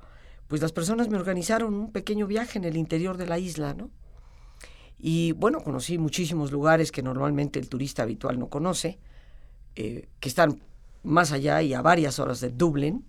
pues 0.47 0.61
las 0.61 0.71
personas 0.71 1.07
me 1.07 1.17
organizaron 1.17 1.73
un 1.73 1.91
pequeño 1.91 2.27
viaje 2.27 2.59
en 2.59 2.65
el 2.65 2.75
interior 2.75 3.17
de 3.17 3.25
la 3.25 3.39
isla, 3.39 3.73
¿no? 3.73 3.89
Y 4.99 5.31
bueno, 5.31 5.61
conocí 5.61 5.97
muchísimos 5.97 6.51
lugares 6.51 6.91
que 6.91 7.01
normalmente 7.01 7.57
el 7.57 7.69
turista 7.69 8.03
habitual 8.03 8.37
no 8.37 8.49
conoce, 8.49 8.99
eh, 9.75 10.07
que 10.19 10.29
están 10.29 10.61
más 11.03 11.31
allá 11.31 11.61
y 11.63 11.73
a 11.73 11.81
varias 11.81 12.19
horas 12.19 12.39
de 12.39 12.49
Dublín, 12.49 13.05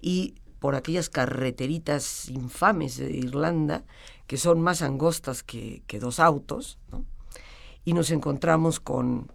y 0.00 0.34
por 0.60 0.76
aquellas 0.76 1.08
carreteritas 1.08 2.28
infames 2.28 2.96
de 2.96 3.10
Irlanda, 3.10 3.84
que 4.28 4.36
son 4.36 4.60
más 4.60 4.82
angostas 4.82 5.42
que, 5.42 5.82
dos 5.98 6.20
autos, 6.20 6.78
¿no? 6.92 7.04
y 7.84 7.94
nos 7.94 8.12
encontramos 8.12 8.78
con, 8.78 9.32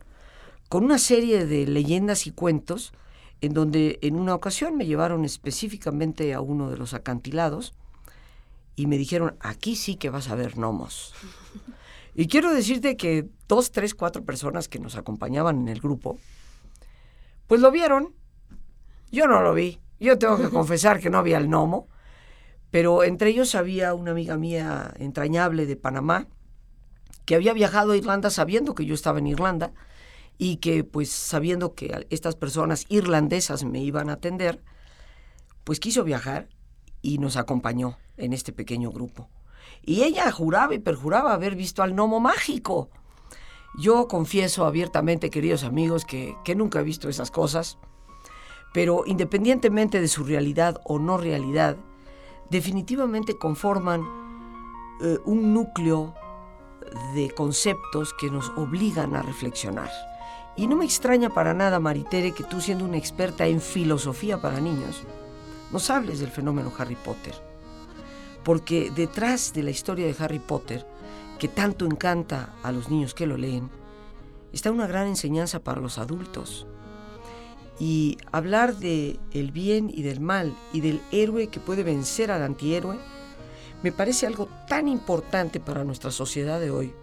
con 0.70 0.86
una 0.86 1.00
serie 1.00 1.46
de 1.46 1.68
leyendas 1.68 2.28
y 2.28 2.32
cuentos 2.32 2.94
en 3.42 3.54
donde 3.54 4.00
en 4.02 4.16
una 4.16 4.34
ocasión 4.34 4.78
me 4.78 4.86
llevaron 4.86 5.26
específicamente 5.26 6.34
a 6.34 6.42
uno 6.42 6.70
de 6.70 6.78
los 6.78 6.94
acantilados 6.94 7.74
y 8.76 8.88
me 8.88 8.98
dijeron, 8.98 9.36
aquí 9.40 9.76
sí 9.76 9.96
que 9.96 10.10
vas 10.10 10.30
a 10.30 10.36
ver 10.36 10.56
gnomos. 10.56 11.14
Y 12.16 12.28
quiero 12.28 12.52
decirte 12.52 12.98
que 12.98 13.30
dos, 13.48 13.72
tres, 13.72 13.94
cuatro 13.94 14.24
personas 14.24 14.68
que 14.68 14.80
nos 14.80 14.96
acompañaban 14.96 15.60
en 15.60 15.68
el 15.68 15.80
grupo, 15.80 16.18
Pues 17.46 17.62
lo 17.62 17.72
vieron. 17.72 18.14
Yo 19.12 19.28
no 19.28 19.42
lo 19.42 19.54
vi. 19.54 19.80
Yo 20.00 20.18
tengo 20.18 20.38
que 20.38 20.50
confesar 20.50 21.00
que 21.00 21.10
no 21.10 21.18
había 21.18 21.38
el 21.38 21.48
gnomo. 21.48 21.88
Pero 22.72 23.04
entre 23.04 23.30
ellos 23.30 23.56
había 23.56 23.94
una 23.94 24.12
amiga 24.12 24.36
mía 24.36 24.94
entrañable 24.98 25.66
de 25.66 25.76
Panamá 25.76 26.28
que 27.26 27.36
había 27.36 27.54
viajado 27.54 27.92
a 27.92 27.98
Irlanda 27.98 28.30
sabiendo 28.30 28.76
que 28.76 28.86
yo 28.86 28.94
estaba 28.94 29.20
en 29.20 29.28
Irlanda 29.28 29.72
y 30.38 30.58
que 30.58 30.84
pues 30.84 31.10
sabiendo 31.10 31.74
que 31.74 32.06
estas 32.10 32.36
personas 32.36 32.86
irlandesas 32.90 33.64
me 33.64 33.82
iban 33.82 34.10
a 34.10 34.14
atender, 34.14 34.64
pues 35.64 35.80
quiso 35.80 36.04
viajar 36.04 36.50
y 37.02 37.18
nos 37.18 37.38
acompañó 37.38 37.98
en 38.18 38.34
este 38.34 38.54
pequeño 38.54 38.92
grupo. 38.92 39.30
Y 39.82 40.04
ella 40.04 40.32
juraba 40.32 40.74
y 40.74 40.80
perjuraba 40.80 41.34
haber 41.34 41.56
visto 41.56 41.84
al 41.84 41.94
gnomo 41.94 42.20
mágico. 42.20 42.90
Yo 43.78 44.08
confieso 44.08 44.66
abiertamente, 44.66 45.30
queridos 45.30 45.64
amigos, 45.64 46.06
que, 46.06 46.36
que 46.44 46.56
nunca 46.56 46.80
he 46.80 46.84
visto 46.84 47.10
esas 47.10 47.32
cosas, 47.32 47.78
pero 48.74 49.04
independientemente 49.06 50.02
de 50.02 50.08
su 50.08 50.24
realidad 50.24 50.82
o 50.84 51.00
no 51.00 51.18
realidad, 51.18 51.78
definitivamente 52.50 53.38
conforman 53.38 54.02
eh, 55.02 55.18
un 55.26 55.54
núcleo 55.54 56.16
de 57.14 57.30
conceptos 57.32 58.14
que 58.14 58.32
nos 58.32 58.50
obligan 58.52 59.16
a 59.16 59.22
reflexionar. 59.22 59.90
Y 60.58 60.66
no 60.66 60.76
me 60.76 60.86
extraña 60.86 61.30
para 61.30 61.54
nada, 61.54 61.80
Maritere, 61.80 62.34
que 62.34 62.44
tú 62.44 62.60
siendo 62.60 62.84
una 62.84 62.98
experta 62.98 63.46
en 63.46 63.62
filosofía 63.62 64.42
para 64.42 64.60
niños, 64.60 65.04
nos 65.72 65.90
hables 65.92 66.20
del 66.20 66.32
fenómeno 66.32 66.74
Harry 66.78 66.96
Potter. 66.96 67.36
Porque 68.44 68.92
detrás 68.96 69.54
de 69.54 69.62
la 69.62 69.70
historia 69.70 70.08
de 70.08 70.16
Harry 70.20 70.40
Potter, 70.40 70.86
que 71.38 71.48
tanto 71.48 71.86
encanta 71.86 72.56
a 72.64 72.72
los 72.72 72.90
niños 72.90 73.14
que 73.14 73.28
lo 73.28 73.38
leen, 73.38 73.70
está 74.52 74.72
una 74.72 74.88
gran 74.88 75.08
enseñanza 75.08 75.60
para 75.60 75.80
los 75.80 76.00
adultos. 76.00 76.66
Y 77.80 78.18
hablar 78.32 78.78
de 78.78 79.20
el 79.34 79.52
bien 79.52 79.92
y 79.94 80.02
del 80.02 80.20
mal 80.20 80.56
y 80.74 80.82
del 80.82 81.00
héroe 81.12 81.50
que 81.50 81.60
puede 81.60 81.84
vencer 81.84 82.32
al 82.32 82.42
antihéroe 82.42 82.98
me 83.84 83.92
parece 83.92 84.26
algo 84.26 84.50
tan 84.68 84.88
importante 84.88 85.60
para 85.60 85.84
nuestra 85.84 86.10
sociedad 86.10 86.60
de 86.60 86.72
hoy, 86.72 86.94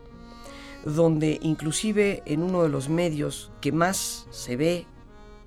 donde 0.84 1.38
inclusive 1.42 2.22
en 2.26 2.42
uno 2.42 2.62
de 2.62 2.68
los 2.68 2.88
medios 2.88 3.50
que 3.60 3.72
más 3.72 4.26
se 4.30 4.56
ve 4.56 4.86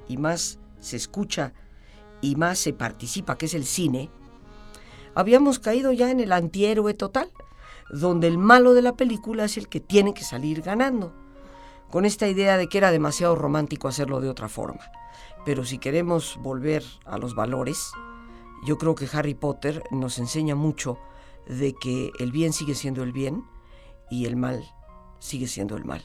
y 0.07 0.17
más 0.17 0.59
se 0.79 0.97
escucha 0.97 1.53
y 2.21 2.35
más 2.35 2.57
se 2.57 2.73
participa, 2.73 3.37
que 3.37 3.45
es 3.45 3.53
el 3.53 3.65
cine, 3.65 4.09
habíamos 5.13 5.59
caído 5.59 5.91
ya 5.91 6.09
en 6.09 6.19
el 6.19 6.31
antihéroe 6.31 6.93
total, 6.93 7.31
donde 7.91 8.27
el 8.27 8.37
malo 8.37 8.73
de 8.73 8.81
la 8.81 8.95
película 8.95 9.45
es 9.45 9.57
el 9.57 9.69
que 9.69 9.79
tiene 9.79 10.13
que 10.13 10.23
salir 10.23 10.61
ganando, 10.61 11.13
con 11.91 12.05
esta 12.05 12.27
idea 12.27 12.57
de 12.57 12.67
que 12.67 12.79
era 12.79 12.91
demasiado 12.91 13.35
romántico 13.35 13.87
hacerlo 13.87 14.19
de 14.19 14.29
otra 14.29 14.49
forma. 14.49 14.81
Pero 15.45 15.63
si 15.63 15.77
queremos 15.77 16.37
volver 16.41 16.83
a 17.05 17.17
los 17.17 17.35
valores, 17.35 17.91
yo 18.65 18.77
creo 18.77 18.95
que 18.95 19.07
Harry 19.13 19.35
Potter 19.35 19.83
nos 19.91 20.17
enseña 20.17 20.55
mucho 20.55 20.97
de 21.47 21.73
que 21.73 22.11
el 22.19 22.31
bien 22.31 22.51
sigue 22.51 22.75
siendo 22.75 23.03
el 23.03 23.13
bien 23.13 23.45
y 24.09 24.25
el 24.25 24.35
mal 24.35 24.65
sigue 25.19 25.47
siendo 25.47 25.75
el 25.75 25.85
mal. 25.85 26.03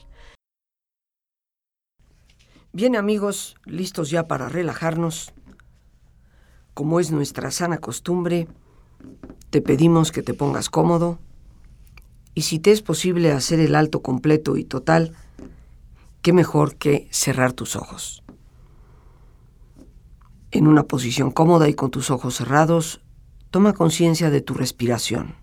Bien 2.71 2.95
amigos, 2.95 3.55
listos 3.65 4.09
ya 4.09 4.27
para 4.27 4.49
relajarnos. 4.49 5.31
Como 6.73 6.99
es 6.99 7.11
nuestra 7.11 7.51
sana 7.51 7.77
costumbre, 7.77 8.47
te 9.51 9.61
pedimos 9.61 10.11
que 10.11 10.23
te 10.23 10.33
pongas 10.33 10.69
cómodo 10.69 11.19
y 12.33 12.41
si 12.41 12.57
te 12.57 12.71
es 12.71 12.81
posible 12.81 13.31
hacer 13.31 13.59
el 13.59 13.75
alto 13.75 14.01
completo 14.01 14.57
y 14.57 14.63
total, 14.63 15.13
qué 16.23 16.33
mejor 16.33 16.75
que 16.75 17.07
cerrar 17.11 17.53
tus 17.53 17.75
ojos. 17.75 18.23
En 20.49 20.67
una 20.67 20.83
posición 20.83 21.31
cómoda 21.31 21.69
y 21.69 21.75
con 21.75 21.91
tus 21.91 22.09
ojos 22.09 22.35
cerrados, 22.35 23.01
toma 23.51 23.73
conciencia 23.73 24.31
de 24.31 24.41
tu 24.41 24.55
respiración. 24.55 25.42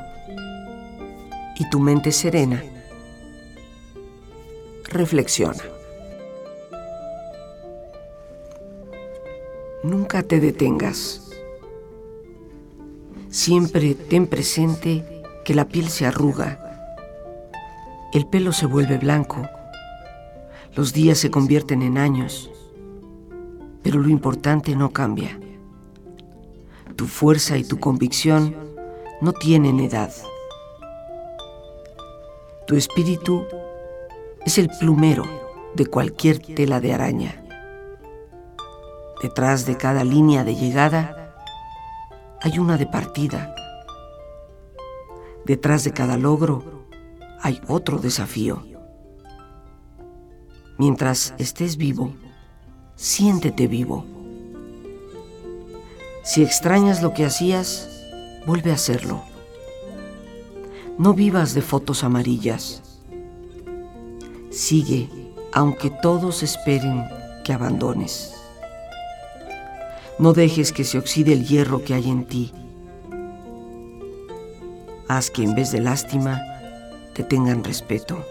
y 1.61 1.69
tu 1.69 1.79
mente 1.79 2.11
serena, 2.11 2.63
reflexiona. 4.85 5.63
Nunca 9.83 10.23
te 10.23 10.39
detengas. 10.39 11.29
Siempre 13.29 13.93
ten 13.93 14.25
presente 14.25 15.05
que 15.45 15.53
la 15.53 15.65
piel 15.65 15.87
se 15.89 16.07
arruga, 16.07 16.49
el 18.11 18.25
pelo 18.25 18.53
se 18.53 18.65
vuelve 18.65 18.97
blanco, 18.97 19.47
los 20.75 20.93
días 20.93 21.19
se 21.19 21.29
convierten 21.29 21.83
en 21.83 21.99
años, 21.99 22.49
pero 23.83 23.99
lo 23.99 24.09
importante 24.09 24.75
no 24.75 24.89
cambia. 24.89 25.39
Tu 26.95 27.05
fuerza 27.05 27.55
y 27.55 27.63
tu 27.63 27.79
convicción 27.79 28.55
no 29.21 29.31
tienen 29.31 29.79
edad. 29.79 30.11
Tu 32.67 32.75
espíritu 32.75 33.45
es 34.45 34.57
el 34.57 34.69
plumero 34.79 35.23
de 35.75 35.85
cualquier 35.85 36.39
tela 36.39 36.79
de 36.79 36.93
araña. 36.93 37.43
Detrás 39.21 39.65
de 39.65 39.77
cada 39.77 40.03
línea 40.03 40.43
de 40.43 40.55
llegada 40.55 41.35
hay 42.41 42.59
una 42.59 42.77
de 42.77 42.87
partida. 42.87 43.53
Detrás 45.45 45.83
de 45.83 45.91
cada 45.91 46.17
logro 46.17 46.85
hay 47.41 47.61
otro 47.67 47.97
desafío. 47.97 48.63
Mientras 50.77 51.33
estés 51.37 51.77
vivo, 51.77 52.13
siéntete 52.95 53.67
vivo. 53.67 54.05
Si 56.23 56.43
extrañas 56.43 57.01
lo 57.01 57.13
que 57.13 57.25
hacías, 57.25 57.89
vuelve 58.45 58.71
a 58.71 58.75
hacerlo. 58.75 59.30
No 61.01 61.15
vivas 61.15 61.55
de 61.55 61.63
fotos 61.63 62.03
amarillas. 62.03 62.83
Sigue 64.51 65.09
aunque 65.51 65.89
todos 65.89 66.43
esperen 66.43 67.09
que 67.43 67.53
abandones. 67.53 68.35
No 70.19 70.33
dejes 70.33 70.71
que 70.71 70.83
se 70.83 70.99
oxide 70.99 71.33
el 71.33 71.47
hierro 71.47 71.83
que 71.83 71.95
hay 71.95 72.07
en 72.07 72.25
ti. 72.25 72.53
Haz 75.07 75.31
que 75.31 75.41
en 75.41 75.55
vez 75.55 75.71
de 75.71 75.81
lástima 75.81 76.39
te 77.15 77.23
tengan 77.23 77.63
respeto. 77.63 78.23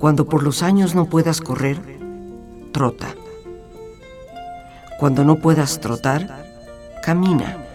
Cuando 0.00 0.26
por 0.26 0.42
los 0.42 0.64
años 0.64 0.96
no 0.96 1.04
puedas 1.04 1.40
correr, 1.40 1.78
trota. 2.72 3.14
Cuando 4.98 5.22
no 5.22 5.36
puedas 5.36 5.78
trotar, 5.78 6.44
camina. 7.00 7.68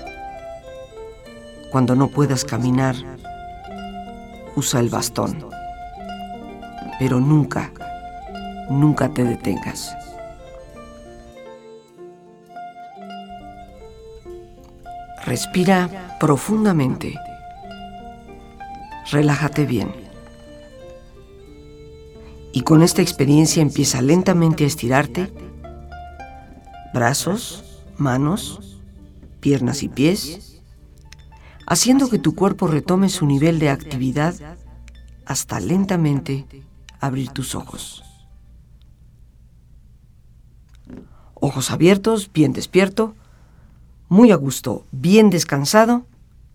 Cuando 1.71 1.95
no 1.95 2.07
puedas 2.07 2.45
caminar, 2.45 2.95
usa 4.55 4.79
el 4.79 4.89
bastón. 4.89 5.49
Pero 6.97 7.19
nunca, 7.19 7.71
nunca 8.69 9.09
te 9.09 9.23
detengas. 9.25 9.93
Respira 15.25 16.15
profundamente. 16.21 17.15
Relájate 19.11 19.65
bien. 19.65 19.91
Y 22.53 22.61
con 22.61 22.81
esta 22.81 23.01
experiencia 23.01 23.61
empieza 23.61 24.01
lentamente 24.01 24.63
a 24.63 24.67
estirarte. 24.67 25.33
Brazos, 26.93 27.83
manos, 27.97 28.79
piernas 29.41 29.83
y 29.83 29.89
pies 29.89 30.46
haciendo 31.67 32.09
que 32.09 32.17
tu 32.17 32.33
cuerpo 32.33 32.67
retome 32.67 33.09
su 33.09 33.25
nivel 33.25 33.59
de 33.59 33.69
actividad 33.69 34.33
hasta 35.25 35.59
lentamente 35.59 36.45
abrir 37.01 37.29
tus 37.31 37.55
ojos. 37.55 38.03
Ojos 41.35 41.69
abiertos, 41.69 42.31
bien 42.33 42.53
despierto, 42.53 43.15
muy 44.07 44.31
a 44.31 44.37
gusto, 44.37 44.85
bien 44.91 45.29
descansado 45.29 46.07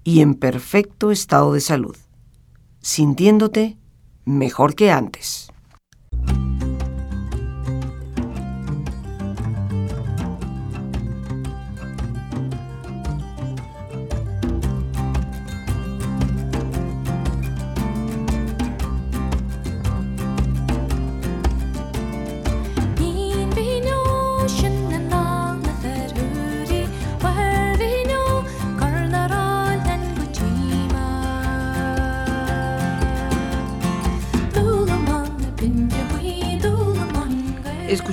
y 0.03 0.23
en 0.23 0.35
perfecto 0.35 1.13
estado 1.13 1.53
de 1.53 1.61
salud, 1.61 1.97
sintiéndote 2.81 3.77
mejor 4.25 4.75
que 4.75 4.91
antes. 4.91 5.52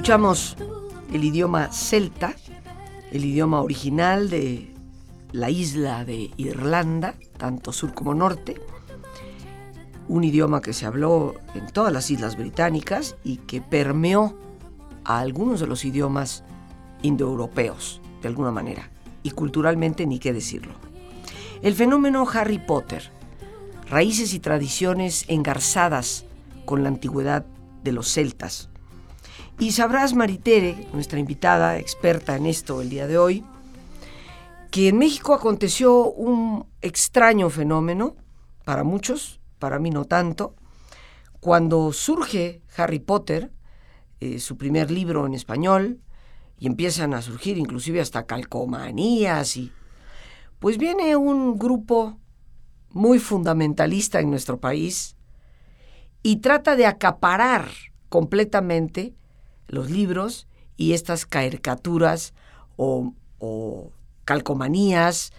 Escuchamos 0.09 0.57
el 1.13 1.23
idioma 1.23 1.71
celta, 1.71 2.33
el 3.11 3.25
idioma 3.25 3.61
original 3.61 4.31
de 4.31 4.73
la 5.33 5.51
isla 5.51 6.03
de 6.03 6.31
Irlanda, 6.35 7.13
tanto 7.37 7.71
sur 7.71 7.93
como 7.93 8.15
norte, 8.15 8.59
un 10.07 10.23
idioma 10.23 10.61
que 10.61 10.73
se 10.73 10.87
habló 10.87 11.35
en 11.53 11.67
todas 11.67 11.93
las 11.93 12.09
islas 12.09 12.37
británicas 12.37 13.17
y 13.23 13.37
que 13.37 13.61
permeó 13.61 14.35
a 15.03 15.19
algunos 15.19 15.59
de 15.59 15.67
los 15.67 15.85
idiomas 15.85 16.43
indoeuropeos, 17.03 18.01
de 18.23 18.29
alguna 18.29 18.49
manera, 18.49 18.89
y 19.21 19.29
culturalmente 19.29 20.07
ni 20.07 20.17
qué 20.17 20.33
decirlo. 20.33 20.73
El 21.61 21.75
fenómeno 21.75 22.27
Harry 22.33 22.57
Potter, 22.57 23.11
raíces 23.87 24.33
y 24.33 24.39
tradiciones 24.39 25.25
engarzadas 25.27 26.25
con 26.65 26.81
la 26.81 26.89
antigüedad 26.89 27.45
de 27.83 27.91
los 27.91 28.11
celtas, 28.11 28.69
y 29.59 29.73
sabrás, 29.73 30.13
Maritere, 30.13 30.87
nuestra 30.93 31.19
invitada 31.19 31.77
experta 31.77 32.37
en 32.37 32.45
esto 32.45 32.81
el 32.81 32.89
día 32.89 33.07
de 33.07 33.17
hoy, 33.17 33.43
que 34.71 34.87
en 34.87 34.97
México 34.97 35.33
aconteció 35.33 36.09
un 36.11 36.65
extraño 36.81 37.49
fenómeno, 37.49 38.15
para 38.63 38.85
muchos, 38.85 39.41
para 39.59 39.77
mí 39.77 39.89
no 39.89 40.05
tanto, 40.05 40.55
cuando 41.41 41.91
surge 41.91 42.61
Harry 42.77 42.99
Potter, 42.99 43.51
eh, 44.21 44.39
su 44.39 44.57
primer 44.57 44.91
libro 44.91 45.25
en 45.25 45.33
español, 45.33 45.99
y 46.57 46.67
empiezan 46.67 47.13
a 47.13 47.21
surgir 47.21 47.57
inclusive 47.57 47.99
hasta 47.99 48.25
calcomanías 48.25 49.57
y 49.57 49.71
Pues 50.59 50.77
viene 50.77 51.15
un 51.15 51.57
grupo 51.57 52.17
muy 52.91 53.19
fundamentalista 53.19 54.19
en 54.19 54.29
nuestro 54.29 54.59
país 54.59 55.15
y 56.21 56.37
trata 56.37 56.75
de 56.75 56.85
acaparar 56.85 57.69
completamente 58.09 59.15
los 59.69 59.89
libros 59.89 60.47
y 60.75 60.93
estas 60.93 61.25
caricaturas 61.25 62.33
o, 62.75 63.13
o 63.39 63.91
calcomanías, 64.25 65.31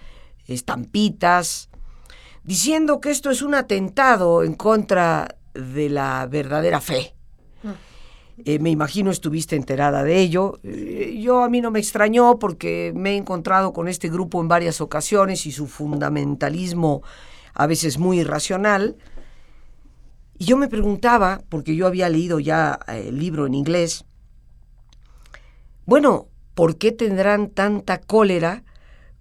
estampitas, 0.47 1.69
diciendo 2.43 3.01
que 3.01 3.11
esto 3.11 3.31
es 3.31 3.43
un 3.43 3.55
atentado 3.55 4.43
en 4.43 4.55
contra 4.55 5.37
de 5.55 5.89
la 5.89 6.27
verdadera 6.27 6.81
fe. 6.81 7.15
Eh, 8.45 8.59
me 8.59 8.71
imagino 8.71 9.11
estuviste 9.11 9.57
enterada 9.57 10.03
de 10.03 10.19
ello. 10.19 10.59
Eh, 10.63 11.19
yo 11.21 11.43
a 11.43 11.51
mí 11.51 11.61
no 11.61 11.71
me 11.71 11.79
extrañó 11.79 12.39
porque 12.39 12.93
me 12.97 13.13
he 13.13 13.17
encontrado 13.17 13.73
con 13.73 13.87
este 13.87 14.09
grupo 14.09 14.41
en 14.41 14.49
varias 14.49 14.81
ocasiones 14.81 15.45
y 15.47 15.53
su 15.53 15.67
fundamentalismo 15.67 17.03
a 17.55 17.67
veces 17.67 17.99
muy 17.99 18.21
irracional. 18.21 18.97
Y 20.39 20.47
yo 20.47 20.57
me 20.57 20.69
preguntaba, 20.69 21.43
porque 21.51 21.77
yo 21.77 21.87
había 21.87 22.09
leído 22.09 22.41
ya 22.41 22.79
eh, 22.89 23.09
el 23.09 23.19
libro 23.19 23.47
en 23.47 23.55
inglés, 23.55 24.07
bueno, 25.91 26.29
¿por 26.55 26.79
qué 26.79 26.93
tendrán 26.93 27.51
tanta 27.51 27.99
cólera 27.99 28.63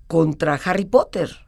contra 0.05 0.53
Harry 0.53 0.85
Potter? 0.85 1.47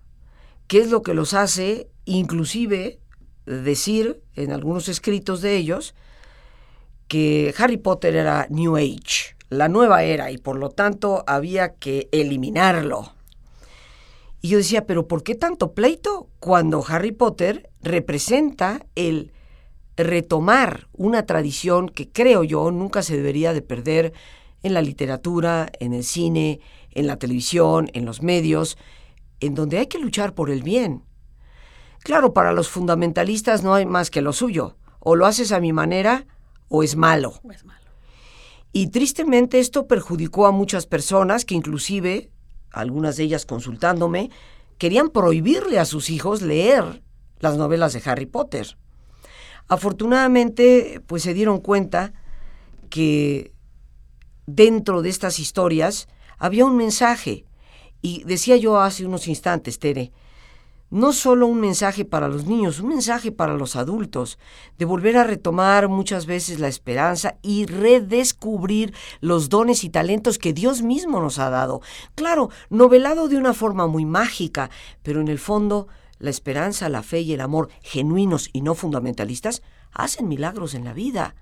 ¿Qué 0.65 0.79
es 0.79 0.89
lo 0.89 1.03
que 1.03 1.13
los 1.13 1.36
hace 1.36 1.91
inclusive 2.05 2.97
decir 3.45 4.19
en 4.34 4.51
algunos 4.51 4.89
escritos 4.89 5.43
de 5.43 5.57
ellos 5.57 5.93
que 7.07 7.53
Harry 7.60 7.77
Potter 7.77 8.15
era 8.15 8.47
New 8.49 8.77
Age, 8.77 9.36
la 9.51 9.69
nueva 9.69 10.01
era, 10.01 10.31
y 10.31 10.39
por 10.39 10.57
lo 10.57 10.71
tanto 10.71 11.23
había 11.27 11.75
que 11.75 12.10
eliminarlo. 12.12 13.13
Y 14.41 14.47
yo 14.49 14.57
decía, 14.57 14.88
pero 14.88 15.07
¿por 15.07 15.21
qué 15.21 15.36
tanto 15.36 15.73
pleito 15.73 16.29
cuando 16.39 16.84
Harry 16.88 17.12
Potter 17.12 17.69
representa 17.84 18.88
el 18.95 19.31
retomar 19.97 20.88
una 20.93 21.27
tradición 21.27 21.89
que 21.89 22.10
creo 22.10 22.43
yo 22.43 22.71
nunca 22.71 23.03
se 23.03 23.17
debería 23.17 23.53
de 23.53 23.62
perder 23.62 24.13
en 24.63 24.74
la 24.74 24.82
literatura, 24.82 25.71
en 25.80 25.93
el 25.93 26.04
cine, 26.04 26.60
en 26.91 27.08
la 27.08 27.17
televisión, 27.17 27.89
en 27.93 28.06
los 28.06 28.21
medios, 28.21 28.78
en 29.39 29.56
donde 29.56 29.80
hay 29.80 29.88
que 29.88 30.00
luchar 30.00 30.34
por 30.34 30.50
el 30.50 30.63
bien. 30.63 31.04
Claro, 32.04 32.34
para 32.34 32.52
los 32.52 32.69
fundamentalistas 32.69 33.63
no 33.63 33.74
hay 33.74 33.86
más 33.86 34.10
que 34.10 34.21
lo 34.21 34.34
suyo. 34.34 34.78
O 35.00 35.15
lo 35.15 35.26
haces 35.26 35.52
a 35.52 35.60
mi 35.60 35.74
manera 35.74 36.26
o 36.67 36.84
es 36.84 36.95
malo. 36.95 37.34
es 37.52 37.65
malo. 37.65 37.82
Y 38.74 38.88
tristemente 38.88 39.60
esto 39.60 39.88
perjudicó 39.88 40.47
a 40.47 40.52
muchas 40.52 40.86
personas 40.86 41.43
que 41.43 41.56
inclusive, 41.56 42.32
algunas 42.71 43.17
de 43.17 43.24
ellas 43.24 43.45
consultándome, 43.45 44.30
querían 44.78 45.10
prohibirle 45.10 45.78
a 45.78 45.86
sus 45.86 46.10
hijos 46.10 46.41
leer 46.41 47.04
las 47.39 47.58
novelas 47.58 47.93
de 47.93 48.02
Harry 48.06 48.26
Potter. 48.26 48.78
Afortunadamente, 49.67 51.02
pues 51.06 51.24
se 51.24 51.34
dieron 51.34 51.60
cuenta 51.60 52.13
que 52.89 53.54
dentro 54.56 55.02
de 55.02 55.10
estas 55.10 55.40
historias 55.40 56.08
había 56.38 56.66
un 56.66 56.78
mensaje. 56.78 57.46
Y 58.02 58.24
decía 58.24 58.58
yo 58.58 58.80
hace 58.80 59.06
unos 59.06 59.28
instantes, 59.28 59.78
Tere, 59.80 60.12
no 60.92 61.14
solo 61.14 61.48
un 61.48 61.62
mensaje 61.62 62.04
para 62.04 62.28
los 62.28 62.46
niños, 62.46 62.82
un 62.82 62.90
mensaje 62.90 63.32
para 63.32 63.54
los 63.56 63.76
adultos, 63.78 64.38
de 64.78 64.86
volver 64.86 65.18
a 65.18 65.24
retomar 65.24 65.88
muchas 65.88 66.26
veces 66.26 66.60
la 66.60 66.68
esperanza 66.68 67.38
y 67.42 67.66
redescubrir 67.66 68.94
los 69.22 69.48
dones 69.48 69.86
y 69.86 69.90
talentos 69.90 70.38
que 70.38 70.52
Dios 70.52 70.82
mismo 70.82 71.22
nos 71.22 71.40
ha 71.40 71.50
dado. 71.50 71.82
Claro, 72.14 72.50
novelado 72.70 73.30
de 73.30 73.38
una 73.38 73.54
forma 73.54 73.88
muy 73.88 74.06
mágica, 74.06 74.70
pero 75.02 75.22
en 75.22 75.30
el 75.30 75.40
fondo 75.40 75.88
la 76.20 76.30
esperanza, 76.30 76.90
la 76.90 77.04
fe 77.04 77.22
y 77.22 77.34
el 77.34 77.42
amor, 77.42 77.70
genuinos 77.82 78.50
y 78.52 78.62
no 78.62 78.76
fundamentalistas, 78.76 79.64
hacen 79.94 80.28
milagros 80.28 80.74
en 80.74 80.84
la 80.84 80.94
vida. 80.94 81.36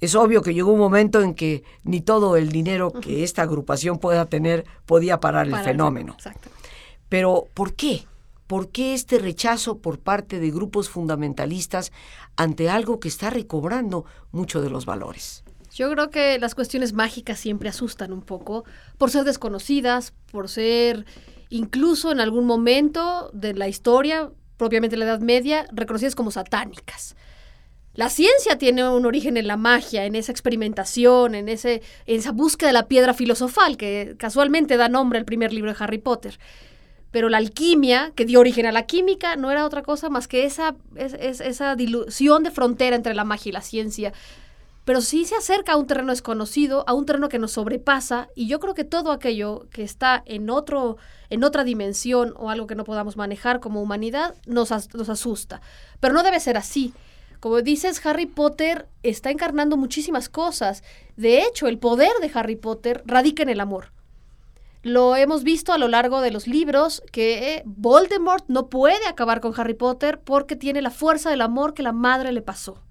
Es 0.00 0.14
obvio 0.14 0.42
que 0.42 0.54
llegó 0.54 0.72
un 0.72 0.78
momento 0.78 1.20
en 1.20 1.34
que 1.34 1.62
ni 1.84 2.00
todo 2.00 2.36
el 2.36 2.50
dinero 2.50 2.90
que 2.90 3.22
esta 3.22 3.42
agrupación 3.42 3.98
pueda 3.98 4.26
tener 4.26 4.64
podía 4.86 5.20
parar 5.20 5.46
el 5.46 5.56
fenómeno. 5.56 6.16
Pero, 7.08 7.46
¿por 7.54 7.74
qué? 7.74 8.04
¿Por 8.46 8.70
qué 8.70 8.94
este 8.94 9.18
rechazo 9.18 9.78
por 9.78 9.98
parte 9.98 10.40
de 10.40 10.50
grupos 10.50 10.88
fundamentalistas 10.88 11.92
ante 12.36 12.68
algo 12.68 12.98
que 12.98 13.08
está 13.08 13.30
recobrando 13.30 14.06
mucho 14.32 14.60
de 14.60 14.70
los 14.70 14.86
valores? 14.86 15.44
Yo 15.72 15.90
creo 15.92 16.10
que 16.10 16.38
las 16.38 16.54
cuestiones 16.54 16.92
mágicas 16.92 17.38
siempre 17.38 17.68
asustan 17.68 18.12
un 18.12 18.22
poco 18.22 18.64
por 18.98 19.10
ser 19.10 19.24
desconocidas, 19.24 20.12
por 20.32 20.48
ser 20.48 21.04
incluso 21.48 22.10
en 22.10 22.20
algún 22.20 22.44
momento 22.44 23.30
de 23.32 23.54
la 23.54 23.68
historia, 23.68 24.30
propiamente 24.56 24.96
la 24.96 25.04
Edad 25.04 25.20
Media, 25.20 25.66
reconocidas 25.72 26.14
como 26.14 26.30
satánicas. 26.30 27.16
La 28.00 28.08
ciencia 28.08 28.56
tiene 28.56 28.88
un 28.88 29.04
origen 29.04 29.36
en 29.36 29.46
la 29.46 29.58
magia, 29.58 30.06
en 30.06 30.14
esa 30.14 30.32
experimentación, 30.32 31.34
en, 31.34 31.50
ese, 31.50 31.82
en 32.06 32.18
esa 32.18 32.32
búsqueda 32.32 32.70
de 32.70 32.72
la 32.72 32.88
piedra 32.88 33.12
filosofal 33.12 33.76
que 33.76 34.14
casualmente 34.16 34.78
da 34.78 34.88
nombre 34.88 35.18
al 35.18 35.26
primer 35.26 35.52
libro 35.52 35.70
de 35.70 35.76
Harry 35.84 35.98
Potter. 35.98 36.38
Pero 37.10 37.28
la 37.28 37.36
alquimia, 37.36 38.12
que 38.16 38.24
dio 38.24 38.40
origen 38.40 38.64
a 38.64 38.72
la 38.72 38.86
química, 38.86 39.36
no 39.36 39.50
era 39.50 39.66
otra 39.66 39.82
cosa 39.82 40.08
más 40.08 40.28
que 40.28 40.46
esa, 40.46 40.76
esa 40.96 41.76
dilución 41.76 42.42
de 42.42 42.50
frontera 42.50 42.96
entre 42.96 43.12
la 43.12 43.24
magia 43.24 43.50
y 43.50 43.52
la 43.52 43.60
ciencia. 43.60 44.14
Pero 44.86 45.02
sí 45.02 45.26
se 45.26 45.36
acerca 45.36 45.72
a 45.72 45.76
un 45.76 45.86
terreno 45.86 46.10
desconocido, 46.10 46.84
a 46.86 46.94
un 46.94 47.04
terreno 47.04 47.28
que 47.28 47.38
nos 47.38 47.52
sobrepasa, 47.52 48.28
y 48.34 48.46
yo 48.46 48.60
creo 48.60 48.72
que 48.72 48.84
todo 48.84 49.12
aquello 49.12 49.66
que 49.72 49.82
está 49.82 50.22
en, 50.24 50.48
otro, 50.48 50.96
en 51.28 51.44
otra 51.44 51.64
dimensión 51.64 52.32
o 52.38 52.48
algo 52.48 52.66
que 52.66 52.76
no 52.76 52.84
podamos 52.84 53.18
manejar 53.18 53.60
como 53.60 53.82
humanidad 53.82 54.36
nos, 54.46 54.70
nos 54.70 55.08
asusta. 55.10 55.60
Pero 56.00 56.14
no 56.14 56.22
debe 56.22 56.40
ser 56.40 56.56
así. 56.56 56.94
Como 57.40 57.62
dices, 57.62 58.04
Harry 58.04 58.26
Potter 58.26 58.86
está 59.02 59.30
encarnando 59.30 59.78
muchísimas 59.78 60.28
cosas. 60.28 60.84
De 61.16 61.42
hecho, 61.42 61.66
el 61.66 61.78
poder 61.78 62.12
de 62.20 62.30
Harry 62.34 62.56
Potter 62.56 63.02
radica 63.06 63.42
en 63.42 63.48
el 63.48 63.60
amor. 63.60 63.92
Lo 64.82 65.16
hemos 65.16 65.42
visto 65.42 65.72
a 65.72 65.78
lo 65.78 65.88
largo 65.88 66.20
de 66.20 66.30
los 66.30 66.46
libros 66.46 67.02
que 67.12 67.54
eh, 67.54 67.62
Voldemort 67.66 68.44
no 68.48 68.68
puede 68.68 69.06
acabar 69.06 69.40
con 69.40 69.58
Harry 69.58 69.74
Potter 69.74 70.20
porque 70.20 70.56
tiene 70.56 70.80
la 70.80 70.90
fuerza 70.90 71.30
del 71.30 71.42
amor 71.42 71.74
que 71.74 71.82
la 71.82 71.92
madre 71.92 72.32
le 72.32 72.42
pasó. 72.42 72.82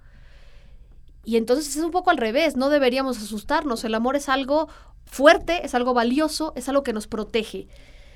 Y 1.24 1.38
entonces 1.38 1.76
es 1.76 1.84
un 1.84 1.92
poco 1.92 2.10
al 2.10 2.18
revés, 2.18 2.56
no 2.56 2.70
deberíamos 2.70 3.18
asustarnos. 3.18 3.84
El 3.84 3.96
amor 3.96 4.16
es 4.16 4.30
algo 4.30 4.68
fuerte, 5.06 5.66
es 5.66 5.76
algo 5.76 5.94
valioso, 5.94 6.54
es 6.56 6.70
algo 6.70 6.84
que 6.84 6.94
nos 6.94 7.08
protege. 7.08 7.68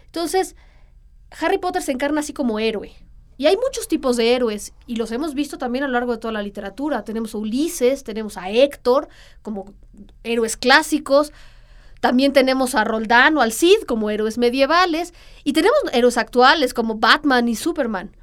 Entonces, 0.05 0.55
Harry 1.39 1.57
Potter 1.57 1.81
se 1.81 1.91
encarna 1.91 2.21
así 2.21 2.33
como 2.33 2.59
héroe. 2.59 2.93
Y 3.37 3.47
hay 3.47 3.57
muchos 3.57 3.87
tipos 3.87 4.17
de 4.17 4.35
héroes 4.35 4.73
y 4.85 4.95
los 4.95 5.11
hemos 5.11 5.33
visto 5.33 5.57
también 5.57 5.83
a 5.83 5.87
lo 5.87 5.93
largo 5.93 6.11
de 6.13 6.17
toda 6.19 6.31
la 6.31 6.41
literatura. 6.41 7.03
Tenemos 7.03 7.33
a 7.33 7.39
Ulises, 7.39 8.03
tenemos 8.03 8.37
a 8.37 8.49
Héctor 8.49 9.07
como 9.41 9.73
héroes 10.23 10.55
clásicos, 10.55 11.33
también 11.99 12.33
tenemos 12.33 12.75
a 12.75 12.83
Roldán 12.83 13.37
o 13.37 13.41
al 13.41 13.53
Cid 13.53 13.83
como 13.87 14.09
héroes 14.09 14.37
medievales 14.37 15.13
y 15.43 15.53
tenemos 15.53 15.77
héroes 15.93 16.17
actuales 16.17 16.73
como 16.73 16.95
Batman 16.95 17.47
y 17.47 17.55
Superman. 17.55 18.15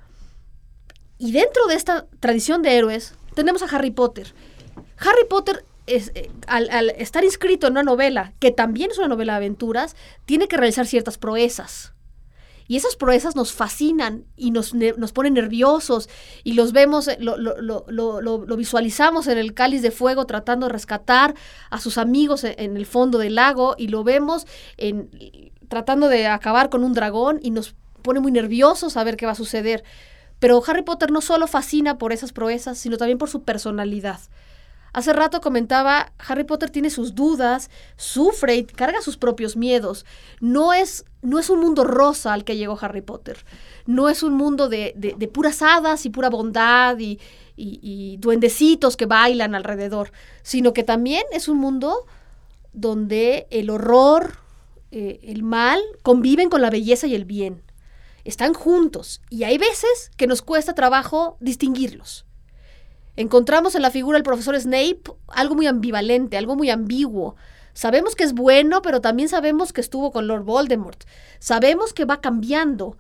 Y 1.19 1.33
dentro 1.33 1.67
de 1.67 1.75
esta 1.75 2.07
tradición 2.21 2.63
de 2.63 2.77
héroes 2.77 3.15
tenemos 3.35 3.63
a 3.63 3.67
Harry 3.67 3.91
Potter. 3.91 4.33
Harry 4.99 5.27
Potter 5.29 5.65
es, 5.87 6.13
eh, 6.15 6.31
al, 6.47 6.71
al, 6.71 6.91
estar 6.91 7.25
inscrito 7.25 7.67
en 7.67 7.73
una 7.73 7.83
novela, 7.83 8.33
que 8.39 8.53
también 8.53 8.91
es 8.91 8.99
una 8.99 9.09
novela 9.09 9.33
de 9.33 9.39
aventuras, 9.39 9.97
tiene 10.25 10.47
que 10.47 10.57
realizar 10.57 10.87
ciertas 10.87 11.19
proezas. 11.19 11.95
Y 12.71 12.77
esas 12.77 12.95
proezas 12.95 13.35
nos 13.35 13.53
fascinan 13.53 14.27
y 14.37 14.53
nos, 14.53 14.75
nos 14.75 15.11
ponen 15.11 15.35
nerviosos 15.35 16.09
y 16.45 16.53
los 16.53 16.71
vemos, 16.71 17.09
eh, 17.09 17.17
lo, 17.19 17.37
lo, 17.37 17.61
lo, 17.61 18.21
lo, 18.21 18.57
visualizamos 18.57 19.27
en 19.27 19.39
el 19.39 19.55
cáliz 19.55 19.83
de 19.83 19.91
fuego 19.91 20.25
tratando 20.25 20.67
de 20.67 20.73
rescatar 20.75 21.35
a 21.69 21.81
sus 21.81 21.99
amigos 21.99 22.45
en, 22.45 22.55
en 22.57 22.77
el 22.77 22.87
fondo 22.87 23.19
del 23.19 23.35
lago 23.35 23.75
y 23.77 23.89
lo 23.89 24.05
vemos 24.05 24.47
en, 24.77 25.11
tratando 25.67 26.09
de 26.09 26.29
acabar 26.29 26.71
con 26.71 26.85
un 26.85 26.93
dragón 26.93 27.41
y 27.43 27.51
nos 27.51 27.75
pone 28.03 28.21
muy 28.21 28.31
nerviosos 28.31 28.97
a 28.97 29.03
ver 29.03 29.17
qué 29.17 29.27
va 29.27 29.33
a 29.33 29.35
suceder. 29.35 29.83
Pero 30.39 30.63
Harry 30.65 30.83
Potter 30.83 31.11
no 31.11 31.23
solo 31.23 31.49
fascina 31.49 31.99
por 31.99 32.13
esas 32.13 32.33
proezas, 32.33 32.79
sino 32.79 32.99
también 32.99 33.19
por 33.19 33.31
su 33.31 33.43
personalidad. 33.43 34.21
Hace 34.93 35.13
rato 35.13 35.41
comentaba, 35.41 36.13
Harry 36.19 36.45
Potter 36.45 36.71
tiene 36.71 36.91
sus 36.91 37.15
dudas, 37.15 37.71
sufre 37.97 38.57
y 38.57 38.65
carga 38.65 39.01
sus 39.03 39.17
propios 39.17 39.57
miedos. 39.57 40.05
No 40.41 40.73
es, 40.73 41.05
no 41.23 41.39
es 41.39 41.49
un 41.49 41.61
mundo 41.61 41.85
rosa 41.85 42.33
al 42.33 42.45
que 42.45 42.57
llegó 42.57 42.77
Harry 42.81 43.03
Potter. 43.03 43.45
No 43.87 44.09
es 44.09 44.23
un 44.23 44.35
mundo 44.35 44.69
de, 44.69 44.93
de, 44.97 45.29
puras 45.29 45.63
hadas 45.63 46.05
y 46.07 46.11
pura 46.11 46.29
bondad 46.29 46.99
y, 46.99 47.19
duendecitos 48.19 48.97
que 48.97 49.07
bailan 49.07 49.55
alrededor, 49.55 50.13
sino 50.43 50.73
que 50.73 50.83
también 50.83 51.25
es 51.31 51.47
un 51.47 51.59
mundo 51.59 52.07
donde 52.73 53.47
el 53.51 53.69
horror, 53.69 54.39
eh, 54.91 55.21
el 55.25 55.43
mal, 55.43 55.81
conviven 56.03 56.49
con 56.49 56.63
la 56.63 56.71
belleza 56.71 57.07
y 57.07 57.15
el 57.15 57.27
bien. 57.27 57.63
Están 58.25 58.55
juntos 58.55 59.21
y 59.29 59.45
hay 59.45 59.59
veces 59.59 60.11
que 60.17 60.27
nos 60.27 60.43
cuesta 60.43 60.75
trabajo 60.75 61.37
distinguirlos. 61.41 62.25
Encontramos 63.21 63.75
en 63.75 63.83
la 63.83 63.91
figura 63.91 64.17
del 64.17 64.23
profesor 64.23 64.59
Snape 64.59 65.03
algo 65.29 65.55
muy 65.55 65.67
ambivalente, 65.67 66.39
algo 66.39 66.57
muy 66.57 66.71
ambiguo. 66.71 67.37
Sabemos 67.75 68.17
que 68.17 68.25
es 68.25 68.33
bueno, 68.33 68.81
pero 68.81 69.03
también 69.03 69.29
sabemos 69.29 69.75
que 69.75 69.83
estuvo 69.83 70.11
con 70.11 70.27
Lord 70.27 70.45
Voldemort. 70.45 71.05
Sabemos 71.39 71.93
que 71.93 72.07
va 72.07 72.23
cambiando. 72.23 72.97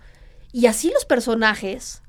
Y 0.52 0.66
así 0.66 0.90
los 0.90 1.06
personajes, 1.06 2.02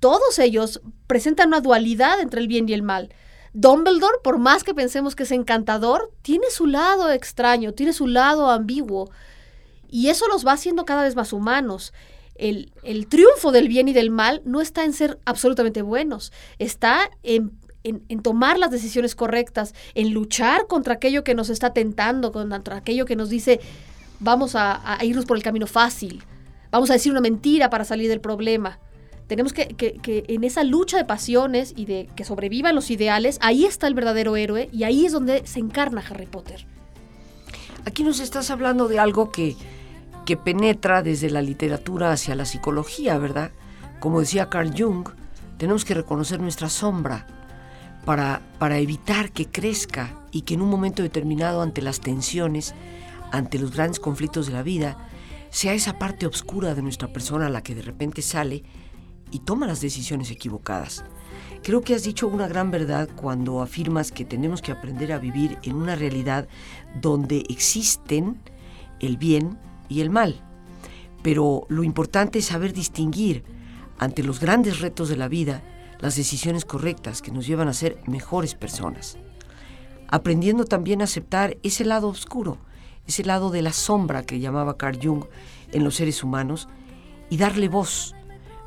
todos 0.00 0.40
ellos 0.40 0.80
presentan 1.06 1.46
una 1.46 1.60
dualidad 1.60 2.18
entre 2.18 2.40
el 2.40 2.48
bien 2.48 2.68
y 2.68 2.72
el 2.72 2.82
mal. 2.82 3.14
Dumbledore, 3.52 4.18
por 4.24 4.38
más 4.38 4.64
que 4.64 4.74
pensemos 4.74 5.14
que 5.14 5.22
es 5.22 5.30
encantador, 5.30 6.12
tiene 6.22 6.50
su 6.50 6.66
lado 6.66 7.12
extraño, 7.12 7.74
tiene 7.74 7.92
su 7.92 8.08
lado 8.08 8.50
ambiguo. 8.50 9.08
Y 9.88 10.08
eso 10.08 10.26
los 10.26 10.44
va 10.44 10.54
haciendo 10.54 10.84
cada 10.84 11.04
vez 11.04 11.14
más 11.14 11.32
humanos. 11.32 11.92
El, 12.40 12.72
el, 12.82 13.06
triunfo 13.06 13.52
del 13.52 13.68
bien 13.68 13.88
y 13.88 13.92
del 13.92 14.10
mal 14.10 14.40
no 14.46 14.60
está 14.60 14.84
en 14.84 14.94
ser 14.94 15.18
absolutamente 15.26 15.82
buenos, 15.82 16.32
está 16.58 17.10
en, 17.22 17.52
en, 17.84 18.22
tomar 18.22 18.58
las 18.58 18.70
decisiones 18.70 19.14
correctas, 19.14 19.74
en 19.94 20.12
luchar 20.12 20.66
contra 20.66 20.94
aquello 20.94 21.22
que 21.22 21.34
nos 21.34 21.50
está 21.50 21.72
tentando, 21.72 22.32
contra 22.32 22.76
aquello 22.76 23.04
que 23.04 23.16
nos 23.16 23.28
dice 23.28 23.60
vamos 24.20 24.54
a, 24.54 24.98
irnos 25.02 25.24
por 25.24 25.36
el 25.36 25.42
camino 25.42 25.66
fácil, 25.66 26.22
vamos 26.70 26.90
a 26.90 26.94
decir 26.94 27.10
una 27.10 27.20
mentira 27.20 27.70
para 27.70 27.84
salir 27.84 28.08
del 28.08 28.20
problema. 28.20 28.78
Tenemos 29.26 29.52
que, 29.52 29.68
que, 29.68 30.24
en 30.26 30.44
esa 30.44 30.64
lucha 30.64 30.96
de 30.96 31.04
pasiones 31.04 31.72
y 31.76 31.84
de 31.84 32.08
que 32.16 32.24
sobrevivan 32.24 32.74
los 32.74 32.90
ideales, 32.90 33.38
ahí 33.40 33.64
está 33.64 33.86
el 33.86 33.94
verdadero 33.94 34.36
héroe 34.36 34.68
y 34.72 34.82
ahí 34.84 35.06
es 35.06 35.12
donde 35.12 35.46
se 35.46 35.60
encarna 35.60 36.02
Harry 36.08 36.26
Potter. 36.26 36.66
Aquí 37.84 38.02
nos 38.02 38.20
estás 38.20 38.50
hablando 38.50 38.88
de 38.88 38.98
algo 38.98 39.30
que, 39.30 39.56
que 40.24 40.36
penetra 40.36 41.02
desde 41.02 41.30
la 41.30 41.42
literatura 41.42 42.12
hacia 42.12 42.34
la 42.34 42.44
psicología, 42.44 43.18
¿verdad? 43.18 43.50
Como 44.00 44.20
decía 44.20 44.48
Carl 44.48 44.72
Jung, 44.76 45.08
tenemos 45.58 45.84
que 45.84 45.94
reconocer 45.94 46.40
nuestra 46.40 46.68
sombra 46.68 47.26
para, 48.04 48.40
para 48.58 48.78
evitar 48.78 49.30
que 49.30 49.46
crezca 49.46 50.14
y 50.30 50.42
que 50.42 50.54
en 50.54 50.62
un 50.62 50.70
momento 50.70 51.02
determinado 51.02 51.62
ante 51.62 51.82
las 51.82 52.00
tensiones, 52.00 52.74
ante 53.30 53.58
los 53.58 53.72
grandes 53.72 54.00
conflictos 54.00 54.46
de 54.46 54.52
la 54.52 54.62
vida, 54.62 54.96
sea 55.50 55.74
esa 55.74 55.98
parte 55.98 56.26
oscura 56.26 56.74
de 56.74 56.82
nuestra 56.82 57.08
persona 57.08 57.48
la 57.48 57.62
que 57.62 57.74
de 57.74 57.82
repente 57.82 58.22
sale 58.22 58.62
y 59.30 59.40
toma 59.40 59.66
las 59.66 59.80
decisiones 59.80 60.30
equivocadas. 60.30 61.04
Creo 61.62 61.82
que 61.82 61.94
has 61.94 62.04
dicho 62.04 62.26
una 62.26 62.48
gran 62.48 62.70
verdad 62.70 63.08
cuando 63.14 63.60
afirmas 63.60 64.12
que 64.12 64.24
tenemos 64.24 64.62
que 64.62 64.72
aprender 64.72 65.12
a 65.12 65.18
vivir 65.18 65.58
en 65.62 65.76
una 65.76 65.94
realidad 65.94 66.48
donde 67.00 67.44
existen 67.48 68.40
el 69.00 69.16
bien 69.16 69.58
y 69.90 70.00
el 70.00 70.08
mal. 70.08 70.40
Pero 71.22 71.66
lo 71.68 71.84
importante 71.84 72.38
es 72.38 72.46
saber 72.46 72.72
distinguir 72.72 73.44
ante 73.98 74.22
los 74.22 74.40
grandes 74.40 74.80
retos 74.80 75.10
de 75.10 75.16
la 75.16 75.28
vida 75.28 75.62
las 75.98 76.16
decisiones 76.16 76.64
correctas 76.64 77.20
que 77.20 77.30
nos 77.30 77.46
llevan 77.46 77.68
a 77.68 77.74
ser 77.74 77.98
mejores 78.06 78.54
personas. 78.54 79.18
Aprendiendo 80.08 80.64
también 80.64 81.02
a 81.02 81.04
aceptar 81.04 81.58
ese 81.62 81.84
lado 81.84 82.08
oscuro, 82.08 82.56
ese 83.06 83.24
lado 83.24 83.50
de 83.50 83.60
la 83.60 83.74
sombra 83.74 84.24
que 84.24 84.40
llamaba 84.40 84.78
Carl 84.78 84.98
Jung 85.02 85.24
en 85.72 85.84
los 85.84 85.96
seres 85.96 86.24
humanos 86.24 86.68
y 87.28 87.36
darle 87.36 87.68
voz 87.68 88.14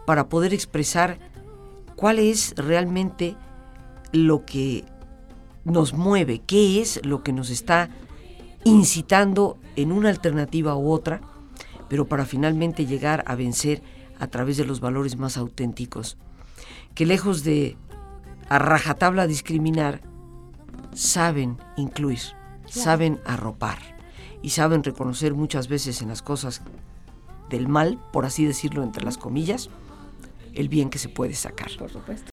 para 0.06 0.30
poder 0.30 0.54
expresar 0.54 1.18
cuál 1.96 2.20
es 2.20 2.54
realmente 2.56 3.36
lo 4.12 4.46
que 4.46 4.86
nos 5.64 5.94
mueve, 5.94 6.40
qué 6.46 6.82
es 6.82 7.04
lo 7.04 7.24
que 7.24 7.34
nos 7.34 7.50
está 7.50 7.90
incitando 8.66 9.58
en 9.76 9.92
una 9.92 10.10
alternativa 10.10 10.76
u 10.76 10.92
otra, 10.92 11.22
pero 11.90 12.08
para 12.08 12.26
finalmente 12.26 12.86
llegar 12.86 13.24
a 13.28 13.36
vencer 13.36 13.82
a 14.20 14.28
través 14.28 14.58
de 14.58 14.66
los 14.66 14.80
valores 14.80 15.18
más 15.18 15.38
auténticos, 15.38 16.18
que 16.96 17.06
lejos 17.06 17.44
de 17.44 17.78
a 18.50 18.60
rajatabla 18.60 19.28
discriminar, 19.28 20.02
saben 20.94 21.58
incluir, 21.76 22.20
saben 22.68 23.20
arropar 23.26 23.80
y 24.42 24.50
saben 24.52 24.84
reconocer 24.84 25.34
muchas 25.34 25.68
veces 25.68 26.02
en 26.02 26.10
las 26.10 26.22
cosas 26.22 26.62
del 27.50 27.68
mal, 27.68 28.00
por 28.12 28.26
así 28.26 28.46
decirlo 28.46 28.84
entre 28.84 29.04
las 29.04 29.18
comillas, 29.18 29.70
el 30.54 30.70
bien 30.70 30.90
que 30.90 31.00
se 31.00 31.10
puede 31.10 31.34
sacar. 31.34 31.72
Por 31.78 31.90
supuesto. 31.90 32.30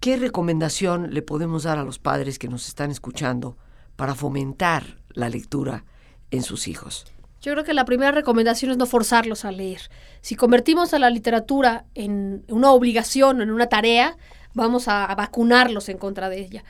¿Qué 0.00 0.16
recomendación 0.16 1.12
le 1.12 1.22
podemos 1.22 1.64
dar 1.64 1.78
a 1.78 1.84
los 1.84 1.98
padres 1.98 2.38
que 2.38 2.48
nos 2.48 2.68
están 2.68 2.90
escuchando 2.90 3.56
para 3.96 4.14
fomentar 4.14 4.98
la 5.10 5.28
lectura 5.28 5.84
en 6.30 6.42
sus 6.42 6.68
hijos? 6.68 7.06
Yo 7.42 7.52
creo 7.52 7.64
que 7.64 7.72
la 7.72 7.86
primera 7.86 8.12
recomendación 8.12 8.70
es 8.70 8.76
no 8.76 8.84
forzarlos 8.84 9.46
a 9.46 9.52
leer. 9.52 9.80
Si 10.20 10.36
convertimos 10.36 10.92
a 10.92 10.98
la 10.98 11.08
literatura 11.08 11.86
en 11.94 12.44
una 12.48 12.70
obligación, 12.72 13.40
en 13.40 13.50
una 13.50 13.66
tarea, 13.66 14.18
vamos 14.52 14.88
a, 14.88 15.14
vacunarlos 15.14 15.88
en 15.88 15.96
contra 15.96 16.28
de 16.28 16.40
ella. 16.40 16.64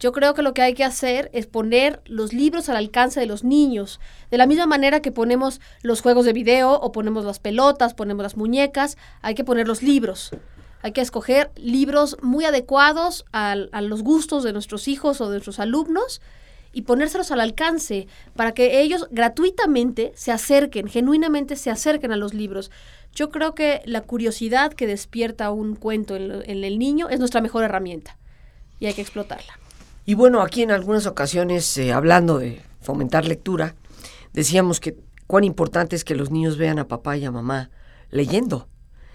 Yo 0.00 0.12
creo 0.12 0.34
que 0.34 0.42
lo 0.42 0.54
que 0.54 0.62
hay 0.62 0.74
que 0.74 0.82
hacer 0.82 1.30
es 1.32 1.46
poner 1.46 2.00
los 2.06 2.32
libros 2.32 2.68
al 2.68 2.76
alcance 2.76 3.20
de 3.20 3.26
los 3.26 3.44
niños, 3.44 4.00
de 4.30 4.38
la 4.38 4.46
misma 4.46 4.66
manera 4.66 5.00
que 5.00 5.12
ponemos 5.12 5.60
los 5.82 6.00
juegos 6.00 6.24
de 6.24 6.32
video 6.32 6.72
o 6.72 6.90
ponemos 6.90 7.24
las 7.24 7.38
pelotas, 7.38 7.94
ponemos 7.94 8.22
las 8.22 8.36
muñecas, 8.36 8.96
hay 9.22 9.34
que 9.34 9.44
poner 9.44 9.68
los 9.68 9.82
libros. 9.82 10.30
Hay 10.82 10.92
que 10.92 11.00
escoger 11.00 11.50
libros 11.56 12.16
muy 12.22 12.44
adecuados 12.44 13.24
a, 13.32 13.56
los 13.56 14.02
gustos 14.02 14.42
de 14.42 14.52
nuestros 14.52 14.88
hijos 14.88 15.20
o 15.20 15.26
de 15.26 15.36
nuestros 15.36 15.60
alumnos 15.60 16.20
y 16.74 16.82
ponérselos 16.82 17.30
al 17.30 17.40
alcance 17.40 18.06
para 18.36 18.52
que 18.52 18.80
ellos 18.80 19.08
gratuitamente 19.10 20.12
se 20.16 20.32
acerquen, 20.32 20.88
genuinamente 20.88 21.56
se 21.56 21.70
acerquen 21.70 22.12
a 22.12 22.16
los 22.16 22.34
libros. 22.34 22.70
Yo 23.14 23.30
creo 23.30 23.54
que 23.54 23.80
la 23.86 24.02
curiosidad 24.02 24.72
que 24.72 24.86
despierta 24.86 25.50
un 25.50 25.76
cuento 25.76 26.16
en, 26.16 26.64
el 26.64 26.78
niño 26.78 27.08
es 27.08 27.20
nuestra 27.20 27.40
mejor 27.40 27.64
herramienta 27.64 28.18
y 28.80 28.86
hay 28.86 28.94
que 28.94 29.02
explotarla. 29.02 29.58
Y 30.04 30.14
bueno, 30.14 30.42
aquí 30.42 30.62
en 30.62 30.72
algunas 30.72 31.06
ocasiones, 31.06 31.78
eh, 31.78 31.92
hablando 31.92 32.38
de 32.38 32.60
fomentar 32.80 33.24
lectura, 33.24 33.76
decíamos 34.32 34.80
que 34.80 34.96
cuán 35.26 35.44
importante 35.44 35.96
es 35.96 36.04
que 36.04 36.16
los 36.16 36.30
niños 36.30 36.58
vean 36.58 36.78
a 36.78 36.88
papá 36.88 37.16
y 37.16 37.24
a 37.24 37.30
mamá 37.30 37.70
leyendo. 38.10 38.68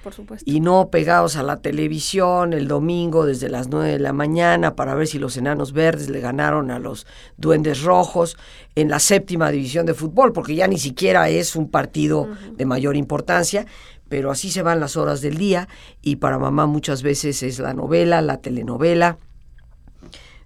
Por 0.03 0.13
supuesto. 0.13 0.49
Y 0.49 0.61
no 0.61 0.89
pegados 0.89 1.35
a 1.35 1.43
la 1.43 1.57
televisión 1.57 2.53
el 2.53 2.67
domingo 2.67 3.25
desde 3.25 3.49
las 3.49 3.67
9 3.67 3.91
de 3.91 3.99
la 3.99 4.13
mañana 4.13 4.75
para 4.75 4.95
ver 4.95 5.07
si 5.07 5.19
los 5.19 5.35
enanos 5.37 5.73
verdes 5.73 6.09
le 6.09 6.19
ganaron 6.19 6.71
a 6.71 6.79
los 6.79 7.05
duendes 7.37 7.83
rojos 7.83 8.37
en 8.75 8.89
la 8.89 8.99
séptima 8.99 9.51
división 9.51 9.85
de 9.85 9.93
fútbol, 9.93 10.31
porque 10.31 10.55
ya 10.55 10.67
ni 10.67 10.77
siquiera 10.77 11.29
es 11.29 11.55
un 11.55 11.69
partido 11.69 12.29
de 12.55 12.65
mayor 12.65 12.95
importancia, 12.95 13.65
pero 14.07 14.31
así 14.31 14.51
se 14.51 14.61
van 14.61 14.79
las 14.79 14.95
horas 14.95 15.21
del 15.21 15.37
día 15.37 15.67
y 16.01 16.15
para 16.15 16.39
mamá 16.39 16.65
muchas 16.65 17.03
veces 17.03 17.43
es 17.43 17.59
la 17.59 17.73
novela, 17.73 18.21
la 18.21 18.37
telenovela 18.37 19.17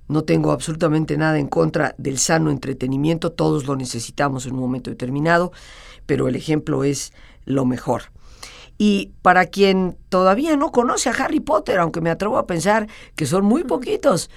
no 0.08 0.24
tengo 0.24 0.52
absolutamente 0.52 1.18
nada 1.18 1.40
en 1.40 1.48
contra 1.48 1.96
del 1.98 2.18
sano 2.18 2.52
entretenimiento, 2.52 3.32
todos 3.32 3.66
lo 3.66 3.76
necesitamos 3.76 4.46
en 4.46 4.54
un 4.54 4.60
momento 4.60 4.90
determinado, 4.90 5.52
pero 6.06 6.28
el 6.28 6.36
ejemplo 6.36 6.84
es 6.84 7.14
lo 7.46 7.66
mejor. 7.66 8.04
Y 8.86 9.14
para 9.22 9.46
quien 9.46 9.96
todavía 10.10 10.58
no 10.58 10.74
conoce 10.74 11.08
a 11.08 11.14
Harry 11.14 11.40
Potter, 11.40 11.80
aunque 11.80 12.02
me 12.02 12.10
atrevo 12.10 12.38
a 12.38 12.46
pensar 12.46 12.88
que 13.16 13.26
son 13.26 13.46
muy 13.46 13.64
poquitos, 13.64 14.30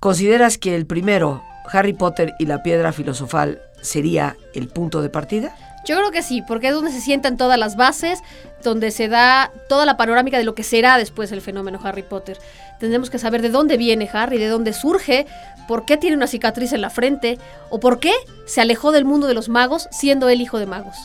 ¿consideras 0.00 0.58
que 0.58 0.74
el 0.74 0.84
primero, 0.84 1.42
Harry 1.72 1.94
Potter 1.94 2.34
y 2.38 2.44
la 2.44 2.62
piedra 2.62 2.92
filosofal, 2.92 3.62
sería 3.80 4.36
el 4.52 4.68
punto 4.68 5.00
de 5.00 5.08
partida? 5.08 5.56
Yo 5.86 5.96
creo 5.96 6.10
que 6.10 6.22
sí, 6.22 6.42
porque 6.46 6.68
es 6.68 6.74
donde 6.74 6.92
se 6.92 7.00
sientan 7.00 7.38
todas 7.38 7.58
las 7.58 7.74
bases, 7.74 8.22
donde 8.62 8.90
se 8.90 9.08
da 9.08 9.50
toda 9.70 9.86
la 9.86 9.96
panorámica 9.96 10.36
de 10.36 10.44
lo 10.44 10.54
que 10.54 10.62
será 10.62 10.98
después 10.98 11.32
el 11.32 11.40
fenómeno 11.40 11.80
Harry 11.82 12.02
Potter. 12.02 12.36
Tendremos 12.78 13.08
que 13.08 13.18
saber 13.18 13.40
de 13.40 13.48
dónde 13.48 13.78
viene 13.78 14.10
Harry, 14.12 14.36
de 14.36 14.48
dónde 14.48 14.74
surge, 14.74 15.26
por 15.66 15.86
qué 15.86 15.96
tiene 15.96 16.18
una 16.18 16.26
cicatriz 16.26 16.74
en 16.74 16.82
la 16.82 16.90
frente, 16.90 17.38
o 17.70 17.80
por 17.80 17.98
qué 17.98 18.12
se 18.44 18.60
alejó 18.60 18.92
del 18.92 19.06
mundo 19.06 19.26
de 19.26 19.32
los 19.32 19.48
magos 19.48 19.88
siendo 19.90 20.28
él 20.28 20.42
hijo 20.42 20.58
de 20.58 20.66
magos. 20.66 20.98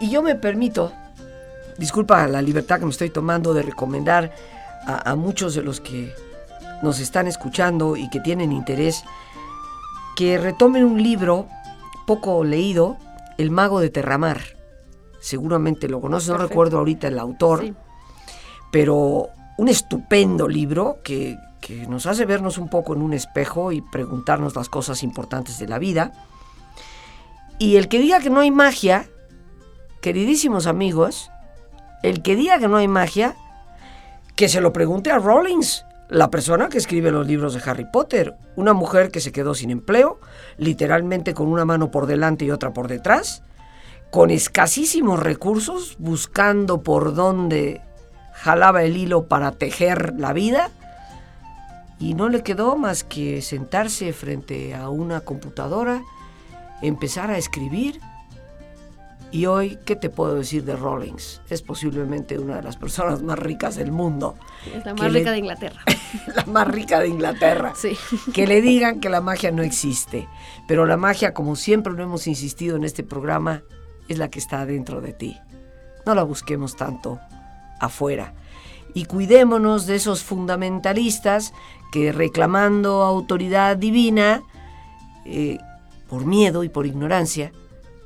Y 0.00 0.10
yo 0.10 0.22
me 0.22 0.34
permito, 0.34 0.92
disculpa 1.76 2.26
la 2.28 2.42
libertad 2.42 2.78
que 2.78 2.84
me 2.84 2.90
estoy 2.90 3.10
tomando 3.10 3.52
de 3.54 3.62
recomendar 3.62 4.32
a, 4.86 5.10
a 5.10 5.16
muchos 5.16 5.54
de 5.54 5.62
los 5.62 5.80
que 5.80 6.14
nos 6.82 7.00
están 7.00 7.26
escuchando 7.26 7.96
y 7.96 8.08
que 8.10 8.20
tienen 8.20 8.52
interés, 8.52 9.04
que 10.16 10.38
retomen 10.38 10.84
un 10.84 11.02
libro 11.02 11.46
poco 12.06 12.42
leído 12.44 12.96
el 13.36 13.50
mago 13.50 13.80
de 13.80 13.90
Terramar. 13.90 14.40
Seguramente 15.20 15.88
lo 15.88 16.00
conoces, 16.00 16.30
no 16.30 16.38
recuerdo 16.38 16.78
ahorita 16.78 17.08
el 17.08 17.18
autor, 17.18 17.74
pero 18.70 19.28
un 19.58 19.68
estupendo 19.68 20.48
libro 20.48 20.98
que, 21.02 21.36
que 21.60 21.86
nos 21.86 22.06
hace 22.06 22.24
vernos 22.24 22.58
un 22.58 22.68
poco 22.68 22.94
en 22.94 23.02
un 23.02 23.12
espejo 23.12 23.72
y 23.72 23.80
preguntarnos 23.80 24.54
las 24.54 24.68
cosas 24.68 25.02
importantes 25.02 25.58
de 25.58 25.68
la 25.68 25.78
vida. 25.78 26.12
Y 27.58 27.76
el 27.76 27.88
que 27.88 27.98
diga 27.98 28.20
que 28.20 28.30
no 28.30 28.40
hay 28.40 28.50
magia, 28.50 29.08
queridísimos 30.00 30.66
amigos, 30.66 31.30
el 32.02 32.22
que 32.22 32.36
diga 32.36 32.58
que 32.58 32.68
no 32.68 32.76
hay 32.76 32.88
magia, 32.88 33.36
que 34.36 34.48
se 34.48 34.60
lo 34.60 34.72
pregunte 34.72 35.10
a 35.10 35.18
Rawlings, 35.18 35.84
la 36.08 36.30
persona 36.30 36.68
que 36.68 36.78
escribe 36.78 37.10
los 37.10 37.26
libros 37.26 37.54
de 37.54 37.70
Harry 37.70 37.86
Potter, 37.90 38.34
una 38.56 38.72
mujer 38.72 39.10
que 39.10 39.20
se 39.20 39.32
quedó 39.32 39.54
sin 39.54 39.70
empleo, 39.70 40.20
literalmente 40.56 41.34
con 41.34 41.48
una 41.48 41.64
mano 41.64 41.90
por 41.90 42.06
delante 42.06 42.44
y 42.44 42.50
otra 42.50 42.72
por 42.72 42.88
detrás, 42.88 43.42
con 44.10 44.30
escasísimos 44.30 45.20
recursos, 45.20 45.96
buscando 45.98 46.82
por 46.82 47.14
dónde 47.14 47.82
jalaba 48.32 48.84
el 48.84 48.96
hilo 48.96 49.26
para 49.26 49.52
tejer 49.52 50.14
la 50.18 50.32
vida, 50.32 50.70
y 51.98 52.14
no 52.14 52.28
le 52.28 52.42
quedó 52.42 52.76
más 52.76 53.02
que 53.02 53.42
sentarse 53.42 54.12
frente 54.12 54.74
a 54.74 54.88
una 54.88 55.20
computadora, 55.20 56.02
empezar 56.80 57.30
a 57.30 57.38
escribir. 57.38 58.00
Y 59.30 59.44
hoy, 59.44 59.78
¿qué 59.84 59.94
te 59.94 60.08
puedo 60.08 60.36
decir 60.36 60.64
de 60.64 60.74
Rawlings? 60.74 61.42
Es 61.50 61.60
posiblemente 61.60 62.38
una 62.38 62.56
de 62.56 62.62
las 62.62 62.78
personas 62.78 63.22
más 63.22 63.38
ricas 63.38 63.76
del 63.76 63.92
mundo. 63.92 64.36
Es 64.74 64.84
la 64.86 64.94
más 64.94 65.12
le- 65.12 65.18
rica 65.18 65.32
de 65.32 65.38
Inglaterra. 65.38 65.80
la 66.34 66.44
más 66.46 66.66
rica 66.68 66.98
de 67.00 67.08
Inglaterra. 67.08 67.74
Sí. 67.76 67.96
Que 68.32 68.46
le 68.46 68.62
digan 68.62 69.00
que 69.00 69.10
la 69.10 69.20
magia 69.20 69.50
no 69.50 69.62
existe. 69.62 70.26
Pero 70.66 70.86
la 70.86 70.96
magia, 70.96 71.34
como 71.34 71.56
siempre 71.56 71.92
lo 71.92 72.02
hemos 72.02 72.26
insistido 72.26 72.76
en 72.76 72.84
este 72.84 73.02
programa, 73.04 73.62
es 74.08 74.16
la 74.16 74.30
que 74.30 74.38
está 74.38 74.64
dentro 74.64 75.02
de 75.02 75.12
ti. 75.12 75.36
No 76.06 76.14
la 76.14 76.22
busquemos 76.22 76.74
tanto 76.76 77.20
afuera. 77.80 78.32
Y 78.94 79.04
cuidémonos 79.04 79.84
de 79.86 79.96
esos 79.96 80.22
fundamentalistas 80.24 81.52
que 81.92 82.12
reclamando 82.12 83.02
autoridad 83.02 83.76
divina, 83.76 84.42
eh, 85.26 85.58
por 86.08 86.24
miedo 86.24 86.64
y 86.64 86.70
por 86.70 86.86
ignorancia, 86.86 87.52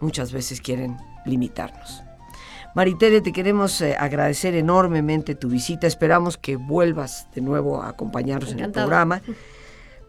muchas 0.01 0.33
veces 0.33 0.61
quieren 0.61 0.97
limitarnos. 1.25 2.03
Maritere, 2.75 3.21
te 3.21 3.33
queremos 3.33 3.81
eh, 3.83 3.97
agradecer 3.99 4.55
enormemente 4.55 5.35
tu 5.35 5.49
visita. 5.49 5.87
Esperamos 5.87 6.39
que 6.39 6.57
vuelvas 6.57 7.29
de 7.35 7.43
nuevo 7.43 7.83
a 7.83 7.91
acompañarnos 7.91 8.53
en 8.53 8.61
el 8.61 8.71
programa 8.71 9.21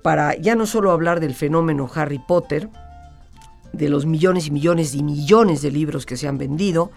para 0.01 0.35
ya 0.35 0.55
no 0.55 0.65
solo 0.65 0.91
hablar 0.91 1.19
del 1.19 1.33
fenómeno 1.33 1.89
Harry 1.93 2.19
Potter, 2.19 2.69
de 3.73 3.89
los 3.89 4.05
millones 4.05 4.47
y 4.47 4.51
millones 4.51 4.95
y 4.95 5.03
millones 5.03 5.61
de 5.61 5.71
libros 5.71 6.05
que 6.05 6.15
se 6.15 6.27
han 6.27 6.37
vendido, 6.37 6.91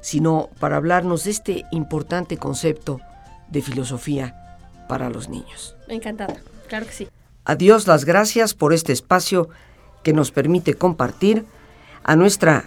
sino 0.00 0.48
para 0.60 0.76
hablarnos 0.76 1.24
de 1.24 1.30
este 1.30 1.64
importante 1.70 2.36
concepto 2.36 3.00
de 3.48 3.62
filosofía 3.62 4.58
para 4.88 5.10
los 5.10 5.28
niños. 5.28 5.76
Encantada. 5.88 6.36
Claro 6.68 6.86
que 6.86 6.92
sí. 6.92 7.08
A 7.44 7.56
Dios 7.56 7.86
las 7.86 8.04
gracias 8.04 8.54
por 8.54 8.72
este 8.72 8.92
espacio 8.92 9.48
que 10.02 10.12
nos 10.12 10.30
permite 10.30 10.74
compartir, 10.74 11.44
a 12.04 12.16
nuestra 12.16 12.66